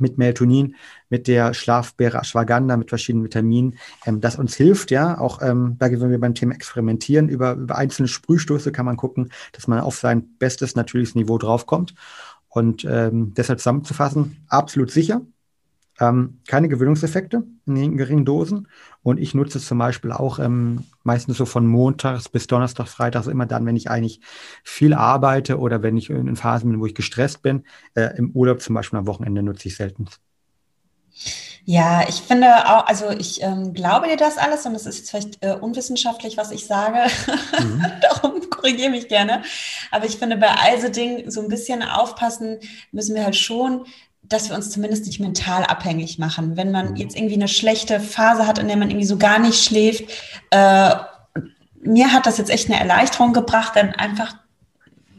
[0.00, 0.76] mit Melatonin,
[1.08, 5.90] mit der Schlafbeere Ashwagandha, mit verschiedenen Vitaminen, ähm, das uns hilft, ja, auch ähm, da
[5.90, 9.98] wenn wir beim Thema Experimentieren, über, über einzelne Sprühstoße kann man gucken, dass man auf
[9.98, 11.94] sein bestes natürliches Niveau draufkommt.
[12.48, 15.20] Und ähm, deshalb zusammenzufassen, absolut sicher,
[16.00, 18.68] ähm, keine Gewöhnungseffekte in geringen Dosen.
[19.02, 23.26] Und ich nutze es zum Beispiel auch ähm, meistens so von Montags bis Donnerstag, Freitags,
[23.26, 24.20] immer dann, wenn ich eigentlich
[24.62, 27.64] viel arbeite oder wenn ich in Phasen bin, wo ich gestresst bin.
[27.94, 30.06] Äh, Im Urlaub zum Beispiel am Wochenende nutze ich selten.
[31.64, 35.10] Ja, ich finde auch, also ich ähm, glaube dir das alles und es ist jetzt
[35.10, 37.10] vielleicht äh, unwissenschaftlich, was ich sage.
[37.60, 37.84] Mhm.
[38.00, 39.42] Darum korrigiere mich gerne.
[39.90, 42.58] Aber ich finde, bei all so Dingen so ein bisschen aufpassen
[42.90, 43.84] müssen wir halt schon,
[44.28, 46.56] dass wir uns zumindest nicht mental abhängig machen.
[46.56, 49.62] Wenn man jetzt irgendwie eine schlechte Phase hat, in der man irgendwie so gar nicht
[49.62, 50.04] schläft,
[50.50, 50.94] äh,
[51.80, 54.36] mir hat das jetzt echt eine Erleichterung gebracht, dann einfach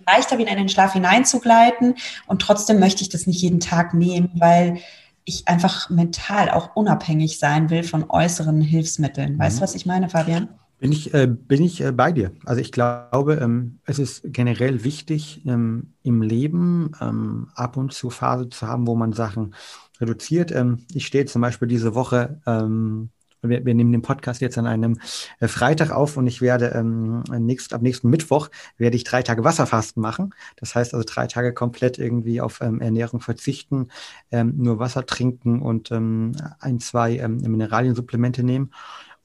[0.06, 1.96] leichter wieder in den Schlaf hineinzugleiten.
[2.28, 4.80] Und trotzdem möchte ich das nicht jeden Tag nehmen, weil
[5.26, 9.38] ich einfach mental auch unabhängig sein will von äußeren Hilfsmitteln.
[9.38, 9.64] Weißt du, mhm.
[9.64, 10.50] was ich meine, Fabian?
[10.80, 12.32] Bin ich, äh, bin ich äh, bei dir.
[12.46, 18.10] Also ich glaube, ähm, es ist generell wichtig, ähm, im Leben ähm, ab und zu
[18.10, 19.56] Phase zu haben, wo man Sachen
[20.00, 20.54] reduziert.
[20.54, 23.10] Ähm, ich stehe zum Beispiel diese Woche, ähm,
[23.42, 25.00] wir, wir, nehmen den Podcast jetzt an einem
[25.42, 29.44] äh, Freitag auf und ich werde ähm, nächst, ab nächsten Mittwoch werde ich drei Tage
[29.44, 30.34] Wasserfasten machen.
[30.56, 33.90] Das heißt also drei Tage komplett irgendwie auf Ernährung verzichten,
[34.32, 38.72] nur Wasser trinken und ein, zwei Mineraliensupplemente nehmen.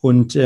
[0.01, 0.37] Und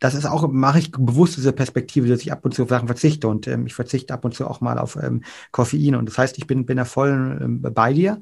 [0.00, 2.88] das ist auch, mache ich bewusst diese Perspektive, dass ich ab und zu auf Sachen
[2.88, 5.22] verzichte und ähm, ich verzichte ab und zu auch mal auf ähm,
[5.52, 5.94] Koffein.
[5.94, 8.20] Und das heißt, ich bin, bin da voll ähm, bei dir.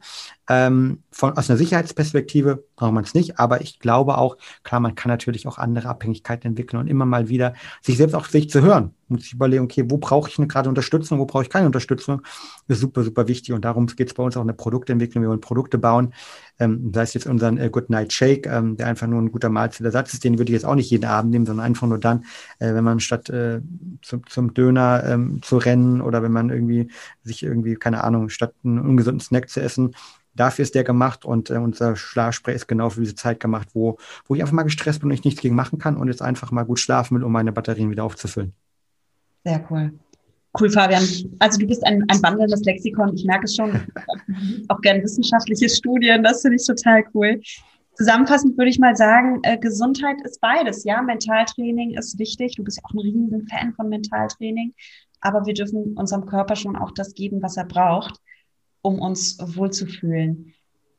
[0.49, 4.95] Ähm, von, aus einer Sicherheitsperspektive braucht man es nicht, aber ich glaube auch, klar, man
[4.95, 8.63] kann natürlich auch andere Abhängigkeiten entwickeln und immer mal wieder sich selbst auch sich zu
[8.63, 8.95] hören.
[9.11, 12.21] Und sich überlegen, okay, wo brauche ich gerade Unterstützung, wo brauche ich keine Unterstützung,
[12.67, 15.31] ist super, super wichtig und darum geht es bei uns auch in der Produktentwicklung, wir
[15.31, 16.13] wollen Produkte bauen,
[16.59, 19.49] ähm, sei es jetzt unseren äh, Good Night Shake, ähm, der einfach nur ein guter
[19.49, 22.25] Mahlzeitersatz ist, den würde ich jetzt auch nicht jeden Abend nehmen, sondern einfach nur dann,
[22.59, 23.61] äh, wenn man statt äh,
[24.03, 26.91] zum, zum Döner ähm, zu rennen oder wenn man irgendwie
[27.23, 29.95] sich irgendwie, keine Ahnung, statt einen ungesunden Snack zu essen,
[30.39, 33.99] Dafür ist der gemacht und äh, unser Schlafspray ist genau für diese Zeit gemacht, wo,
[34.27, 36.53] wo ich einfach mal gestresst bin und ich nichts gegen machen kann und jetzt einfach
[36.53, 38.53] mal gut schlafen will, um meine Batterien wieder aufzufüllen.
[39.45, 39.93] Sehr cool.
[40.59, 41.03] Cool, Fabian.
[41.41, 43.17] Also du bist ein, ein wandelndes Lexikon.
[43.17, 43.81] Ich merke es schon.
[44.69, 46.23] Auch gerne wissenschaftliche Studien.
[46.23, 47.41] Das finde ich total cool.
[47.95, 50.85] Zusammenfassend würde ich mal sagen, äh, Gesundheit ist beides.
[50.85, 52.55] Ja, Mentaltraining ist wichtig.
[52.55, 54.73] Du bist ja auch ein riesiger Fan von Mentaltraining.
[55.21, 58.21] Aber wir dürfen unserem Körper schon auch das geben, was er braucht
[58.83, 60.55] um uns wohlzufühlen.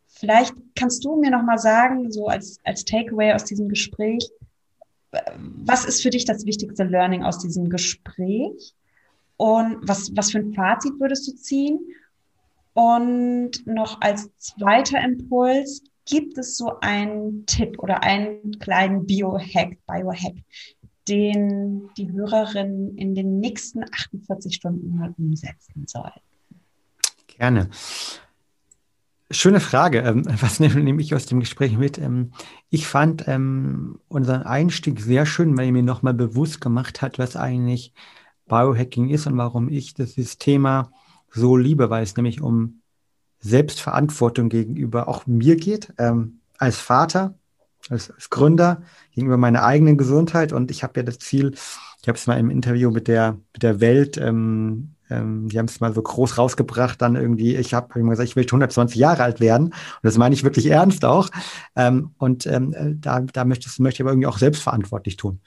[0.07, 4.29] Vielleicht kannst du mir noch mal sagen, so als, als Takeaway aus diesem Gespräch,
[5.63, 8.75] was ist für dich das wichtigste Learning aus diesem Gespräch?
[9.37, 11.79] Und was, was für ein Fazit würdest du ziehen?
[12.73, 20.35] Und noch als zweiter Impuls, gibt es so einen Tipp oder einen kleinen Biohack, Biohack,
[21.07, 26.11] den die Hörerin in den nächsten 48 Stunden mal umsetzen soll?
[27.39, 27.69] Gerne.
[29.31, 29.99] Schöne Frage.
[29.99, 31.97] Ähm, was nehme ich aus dem Gespräch mit?
[31.97, 32.33] Ähm,
[32.69, 37.37] ich fand ähm, unseren Einstieg sehr schön, weil er mir nochmal bewusst gemacht hat, was
[37.37, 37.93] eigentlich
[38.47, 40.91] Biohacking ist und warum ich dieses Thema
[41.31, 42.81] so liebe, weil es nämlich um
[43.39, 45.93] Selbstverantwortung gegenüber auch mir geht,
[46.57, 47.35] als Vater,
[47.89, 48.81] als, Gründer,
[49.13, 50.51] gegenüber meiner eigenen Gesundheit.
[50.51, 51.51] Und ich habe ja das Ziel,
[52.01, 55.65] ich habe es mal im Interview mit der, mit der Welt ähm, ähm, die haben
[55.65, 59.23] es mal so groß rausgebracht, dann irgendwie, ich habe immer gesagt, ich will 120 Jahre
[59.23, 59.67] alt werden.
[59.67, 61.29] Und das meine ich wirklich ernst auch.
[61.75, 65.39] Ähm, und ähm, äh, da, da möchtest, möchte ich aber irgendwie auch selbstverantwortlich tun.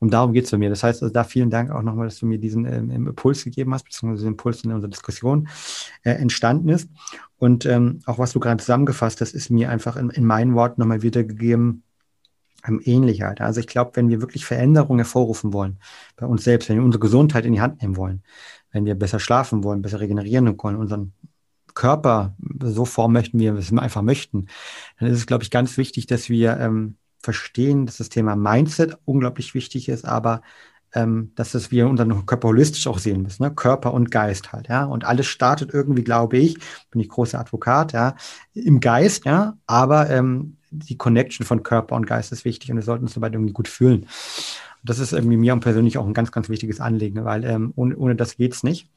[0.00, 0.68] Und darum geht es bei mir.
[0.68, 3.72] Das heißt, also da vielen Dank auch nochmal, dass du mir diesen ähm, Impuls gegeben
[3.72, 5.48] hast, beziehungsweise den Impuls in unserer Diskussion
[6.02, 6.90] äh, entstanden ist.
[7.38, 10.80] Und ähm, auch was du gerade zusammengefasst hast, ist mir einfach in, in meinen Worten
[10.80, 11.84] nochmal wiedergegeben,
[12.66, 13.40] ähm, ähnlich halt.
[13.40, 15.78] Also ich glaube, wenn wir wirklich Veränderungen hervorrufen wollen,
[16.16, 18.22] bei uns selbst, wenn wir unsere Gesundheit in die Hand nehmen wollen,
[18.74, 21.14] wenn wir besser schlafen wollen, besser regenerieren wollen, unseren
[21.74, 24.48] Körper so formen möchten, wie wir es einfach möchten,
[24.98, 28.98] dann ist es, glaube ich, ganz wichtig, dass wir ähm, verstehen, dass das Thema Mindset
[29.04, 30.42] unglaublich wichtig ist, aber
[30.92, 33.52] ähm, dass das wir unseren Körper holistisch auch sehen müssen, ne?
[33.52, 34.84] Körper und Geist halt, ja.
[34.84, 36.58] Und alles startet irgendwie, glaube ich,
[36.90, 38.14] bin ich großer Advokat, ja,
[38.52, 42.82] im Geist, ja, aber ähm, die Connection von Körper und Geist ist wichtig und wir
[42.82, 44.06] sollten uns dabei irgendwie gut fühlen.
[44.84, 47.96] Und das ist irgendwie mir persönlich auch ein ganz, ganz wichtiges Anliegen, weil ähm, ohne,
[47.96, 48.90] ohne das geht's nicht.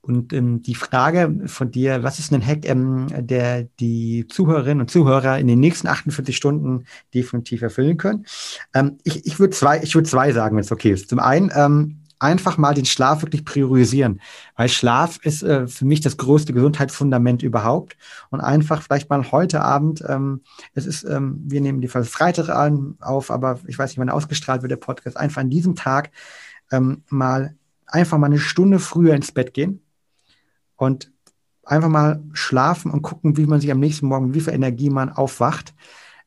[0.00, 4.90] Und ähm, die Frage von dir, was ist ein Hack, ähm, der die Zuhörerinnen und
[4.90, 8.24] Zuhörer in den nächsten 48 Stunden definitiv erfüllen können?
[8.72, 11.10] Ähm, ich ich würde zwei, ich würde zwei sagen, wenn es okay ist.
[11.10, 14.20] Zum einen, ähm, einfach mal den Schlaf wirklich priorisieren,
[14.56, 17.96] weil Schlaf ist äh, für mich das größte Gesundheitsfundament überhaupt.
[18.30, 20.40] Und einfach vielleicht mal heute Abend, ähm,
[20.74, 24.62] es ist, ähm, wir nehmen die Freitag an, auf, aber ich weiß nicht, wann ausgestrahlt
[24.62, 26.10] wird der Podcast, einfach an diesem Tag
[26.70, 27.56] ähm, mal
[27.86, 29.80] einfach mal eine Stunde früher ins Bett gehen
[30.76, 31.12] und
[31.64, 35.10] einfach mal schlafen und gucken, wie man sich am nächsten Morgen, wie viel Energie man
[35.10, 35.74] aufwacht.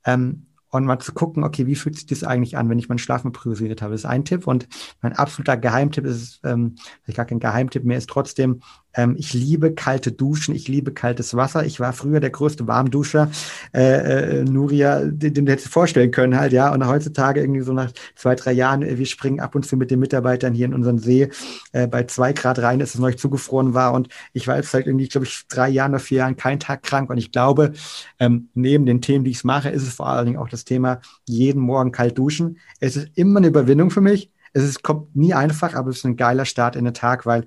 [0.06, 3.00] Ähm, und mal zu gucken, okay, wie fühlt sich das eigentlich an, wenn ich meinen
[3.00, 3.94] Schlafen priorisiert habe.
[3.94, 4.48] Das ist ein Tipp.
[4.48, 4.68] Und
[5.02, 8.62] mein absoluter Geheimtipp ist, ähm, vielleicht gar kein Geheimtipp mehr, ist trotzdem,
[8.94, 11.66] ähm, ich liebe kalte Duschen, ich liebe kaltes Wasser.
[11.66, 13.30] Ich war früher der größte Warmduscher,
[13.74, 16.74] äh, äh, Nuria, den, den du hättest vorstellen können halt, ja.
[16.74, 19.92] Und heutzutage irgendwie so nach zwei, drei Jahren, äh, wir springen ab und zu mit
[19.92, 21.30] den Mitarbeitern hier in unseren See
[21.72, 23.94] äh, bei zwei Grad rein, dass es nicht zugefroren war.
[23.94, 26.84] Und ich war jetzt halt irgendwie, glaube ich, drei Jahren oder vier Jahren keinen Tag
[26.84, 27.10] krank.
[27.10, 27.74] Und ich glaube,
[28.20, 31.02] ähm, neben den Themen, die ich mache, ist es vor allen Dingen auch das Thema
[31.26, 32.58] jeden Morgen kalt duschen.
[32.80, 34.32] Es ist immer eine Überwindung für mich.
[34.54, 37.46] Es ist, kommt nie einfach, aber es ist ein geiler Start in den Tag, weil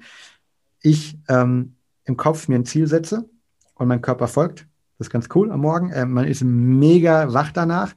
[0.82, 3.28] ich ähm, im Kopf mir ein Ziel setze
[3.74, 4.66] und mein Körper folgt.
[4.98, 5.90] Das ist ganz cool am Morgen.
[5.90, 7.94] Äh, man ist mega wach danach.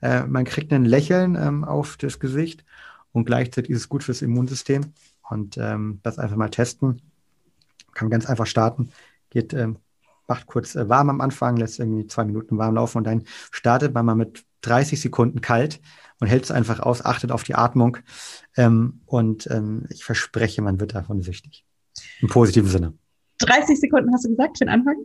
[0.00, 2.64] Äh, man kriegt ein Lächeln ähm, auf das Gesicht
[3.12, 4.92] und gleichzeitig ist es gut fürs Immunsystem.
[5.28, 7.02] Und ähm, das einfach mal testen.
[7.92, 8.90] Kann ganz einfach starten.
[9.30, 9.76] Geht, ähm,
[10.26, 13.92] macht kurz äh, warm am Anfang, lässt irgendwie zwei Minuten warm laufen und dann startet
[13.94, 15.80] man mal mit 30 Sekunden kalt
[16.20, 17.98] und hält es einfach aus, achtet auf die Atmung.
[18.56, 21.64] Ähm, und ähm, ich verspreche, man wird davon süchtig.
[22.20, 22.94] Im positiven Sinne.
[23.40, 24.96] 30 Sekunden hast du gesagt für den Anfang?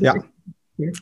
[0.00, 0.14] ja.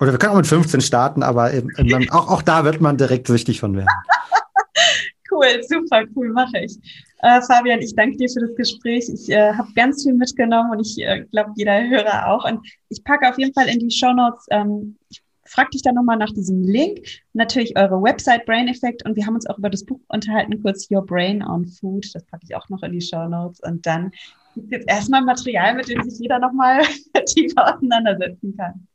[0.01, 2.97] Oder wir können auch mit 15 starten, aber eben, eben auch, auch da wird man
[2.97, 3.88] direkt süchtig von werden.
[5.30, 6.78] cool, super, cool, mache ich.
[7.20, 9.09] Äh, Fabian, ich danke dir für das Gespräch.
[9.12, 12.44] Ich äh, habe ganz viel mitgenommen und ich äh, glaube, jeder Hörer auch.
[12.44, 15.94] Und ich packe auf jeden Fall in die Show Notes, ähm, ich frag dich dann
[15.94, 17.07] nochmal nach diesem Link.
[17.32, 20.90] Natürlich eure Website Brain Effect und wir haben uns auch über das Buch unterhalten, kurz
[20.90, 22.07] Your Brain on Food.
[22.14, 23.61] Das packe ich auch noch in die Show Notes.
[23.61, 24.11] Und dann
[24.57, 26.82] gibt jetzt erstmal Material, mit dem sich jeder nochmal
[27.26, 28.86] tiefer auseinandersetzen kann.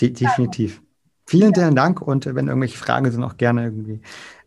[0.00, 0.82] De definitiv.
[1.26, 4.00] Vielen, vielen Dank und äh, wenn irgendwelche Fragen sind, auch gerne irgendwie.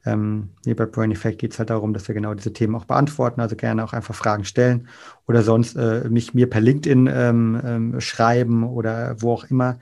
[0.04, 2.86] Ähm, hier bei Brain Effect geht es halt darum, dass wir genau diese Themen auch
[2.86, 4.88] beantworten, also gerne auch einfach Fragen stellen
[5.28, 9.78] oder sonst äh, mich mir per LinkedIn ähm, ähm, schreiben oder wo auch immer.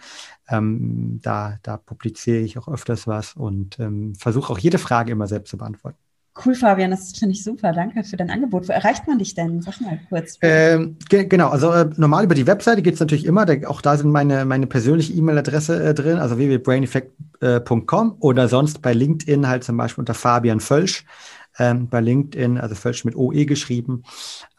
[0.49, 5.28] Ähm, da, da publiziere ich auch öfters was und ähm, versuche auch jede Frage immer
[5.28, 5.97] selbst zu beantworten.
[6.44, 7.74] Cool, Fabian, das finde ich super.
[7.74, 8.70] Danke für dein Angebot.
[8.70, 9.62] Wo erreicht man dich denn?
[9.62, 10.38] Sag mal kurz.
[10.42, 13.46] Ähm, ge genau, also äh, normal über die Webseite geht es natürlich immer.
[13.46, 18.94] Da, auch da sind meine, meine persönliche E-Mail-Adresse äh, drin, also www.braineffect.com oder sonst bei
[18.94, 21.06] LinkedIn halt zum Beispiel unter Fabian Völsch
[21.60, 24.03] ähm, bei LinkedIn, also Völsch mit OE geschrieben,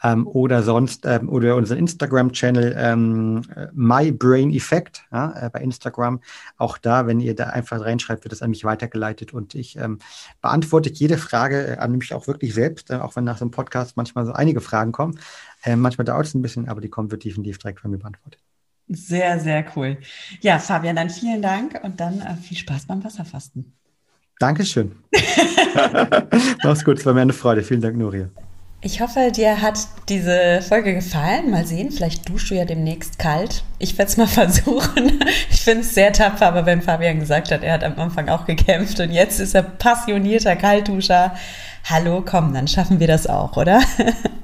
[0.03, 3.41] ähm, oder sonst, ähm, oder unseren Instagram-Channel ähm,
[3.73, 6.21] My Brain Effect ja, äh, bei Instagram.
[6.57, 9.99] Auch da, wenn ihr da einfach reinschreibt, wird das an mich weitergeleitet und ich ähm,
[10.41, 13.51] beantworte jede Frage äh, an mich auch wirklich selbst, äh, auch wenn nach so einem
[13.51, 15.19] Podcast manchmal so einige Fragen kommen.
[15.63, 18.41] Äh, manchmal dauert es ein bisschen, aber die kommen wird definitiv direkt von mir beantwortet.
[18.87, 19.97] Sehr, sehr cool.
[20.41, 23.73] Ja, Fabian, dann vielen Dank und dann äh, viel Spaß beim Wasserfasten.
[24.41, 24.93] Dankeschön.
[26.63, 27.63] Mach's gut, es war mir eine Freude.
[27.63, 28.29] Vielen Dank, Nuria.
[28.83, 29.77] Ich hoffe, dir hat
[30.09, 31.51] diese Folge gefallen.
[31.51, 33.63] Mal sehen, vielleicht duschst du ja demnächst kalt.
[33.77, 35.23] Ich werde es mal versuchen.
[35.51, 38.47] Ich finde es sehr tapfer, aber wenn Fabian gesagt hat, er hat am Anfang auch
[38.47, 41.35] gekämpft und jetzt ist er passionierter Kaltduscher.
[41.87, 43.81] Hallo, komm, dann schaffen wir das auch, oder?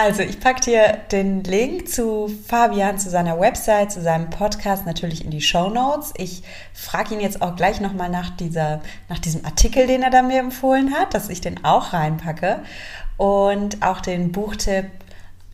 [0.00, 5.24] Also, ich packe dir den Link zu Fabian, zu seiner Website, zu seinem Podcast natürlich
[5.24, 6.14] in die Show Notes.
[6.16, 8.30] Ich frage ihn jetzt auch gleich nochmal nach,
[9.08, 12.60] nach diesem Artikel, den er da mir empfohlen hat, dass ich den auch reinpacke.
[13.16, 14.86] Und auch den Buchtipp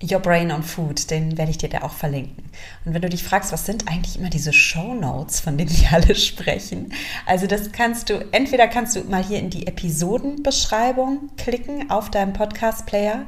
[0.02, 2.44] Your Brain on Food, den werde ich dir da auch verlinken.
[2.84, 5.92] Und wenn du dich fragst, was sind eigentlich immer diese Show Notes, von denen wir
[5.92, 6.92] alle sprechen?
[7.24, 12.34] Also das kannst du, entweder kannst du mal hier in die Episodenbeschreibung klicken auf deinem
[12.34, 13.24] Podcast-Player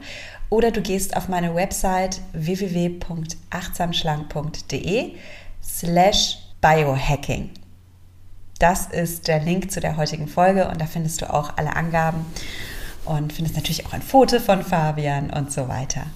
[0.51, 5.13] oder du gehst auf meine Website www.achtsamschlank.de
[5.63, 7.51] slash biohacking.
[8.59, 12.25] Das ist der Link zu der heutigen Folge und da findest du auch alle Angaben
[13.05, 16.07] und findest natürlich auch ein Foto von Fabian und so weiter.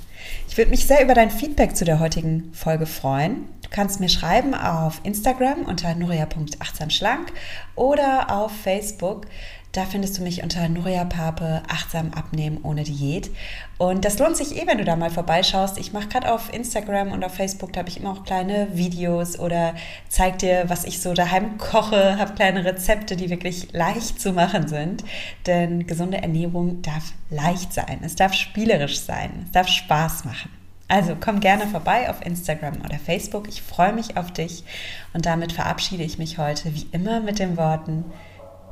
[0.48, 3.48] Ich würde mich sehr über dein Feedback zu der heutigen Folge freuen.
[3.62, 7.32] Du kannst mir schreiben auf Instagram unter nuria.achtsamschlank
[7.74, 9.26] oder auf Facebook.
[9.72, 13.30] Da findest du mich unter Nuria Pape, achtsam abnehmen ohne Diät.
[13.78, 15.78] Und das lohnt sich eh, wenn du da mal vorbeischaust.
[15.78, 19.38] Ich mache gerade auf Instagram und auf Facebook, da habe ich immer auch kleine Videos
[19.38, 19.74] oder
[20.08, 24.66] zeige dir, was ich so daheim koche, habe kleine Rezepte, die wirklich leicht zu machen
[24.66, 25.04] sind.
[25.46, 30.50] Denn gesunde Ernährung darf leicht sein, es darf spielerisch sein, es darf Spaß machen.
[30.88, 33.46] Also komm gerne vorbei auf Instagram oder Facebook.
[33.48, 34.64] Ich freue mich auf dich
[35.12, 38.04] und damit verabschiede ich mich heute wie immer mit den Worten,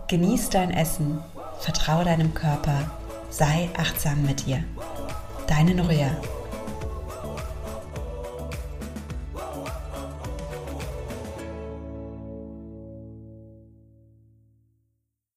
[0.08, 1.20] genieß dein Essen,
[1.60, 2.90] vertraue deinem Körper,
[3.30, 4.64] sei achtsam mit dir.
[5.46, 6.10] Deine Nuria.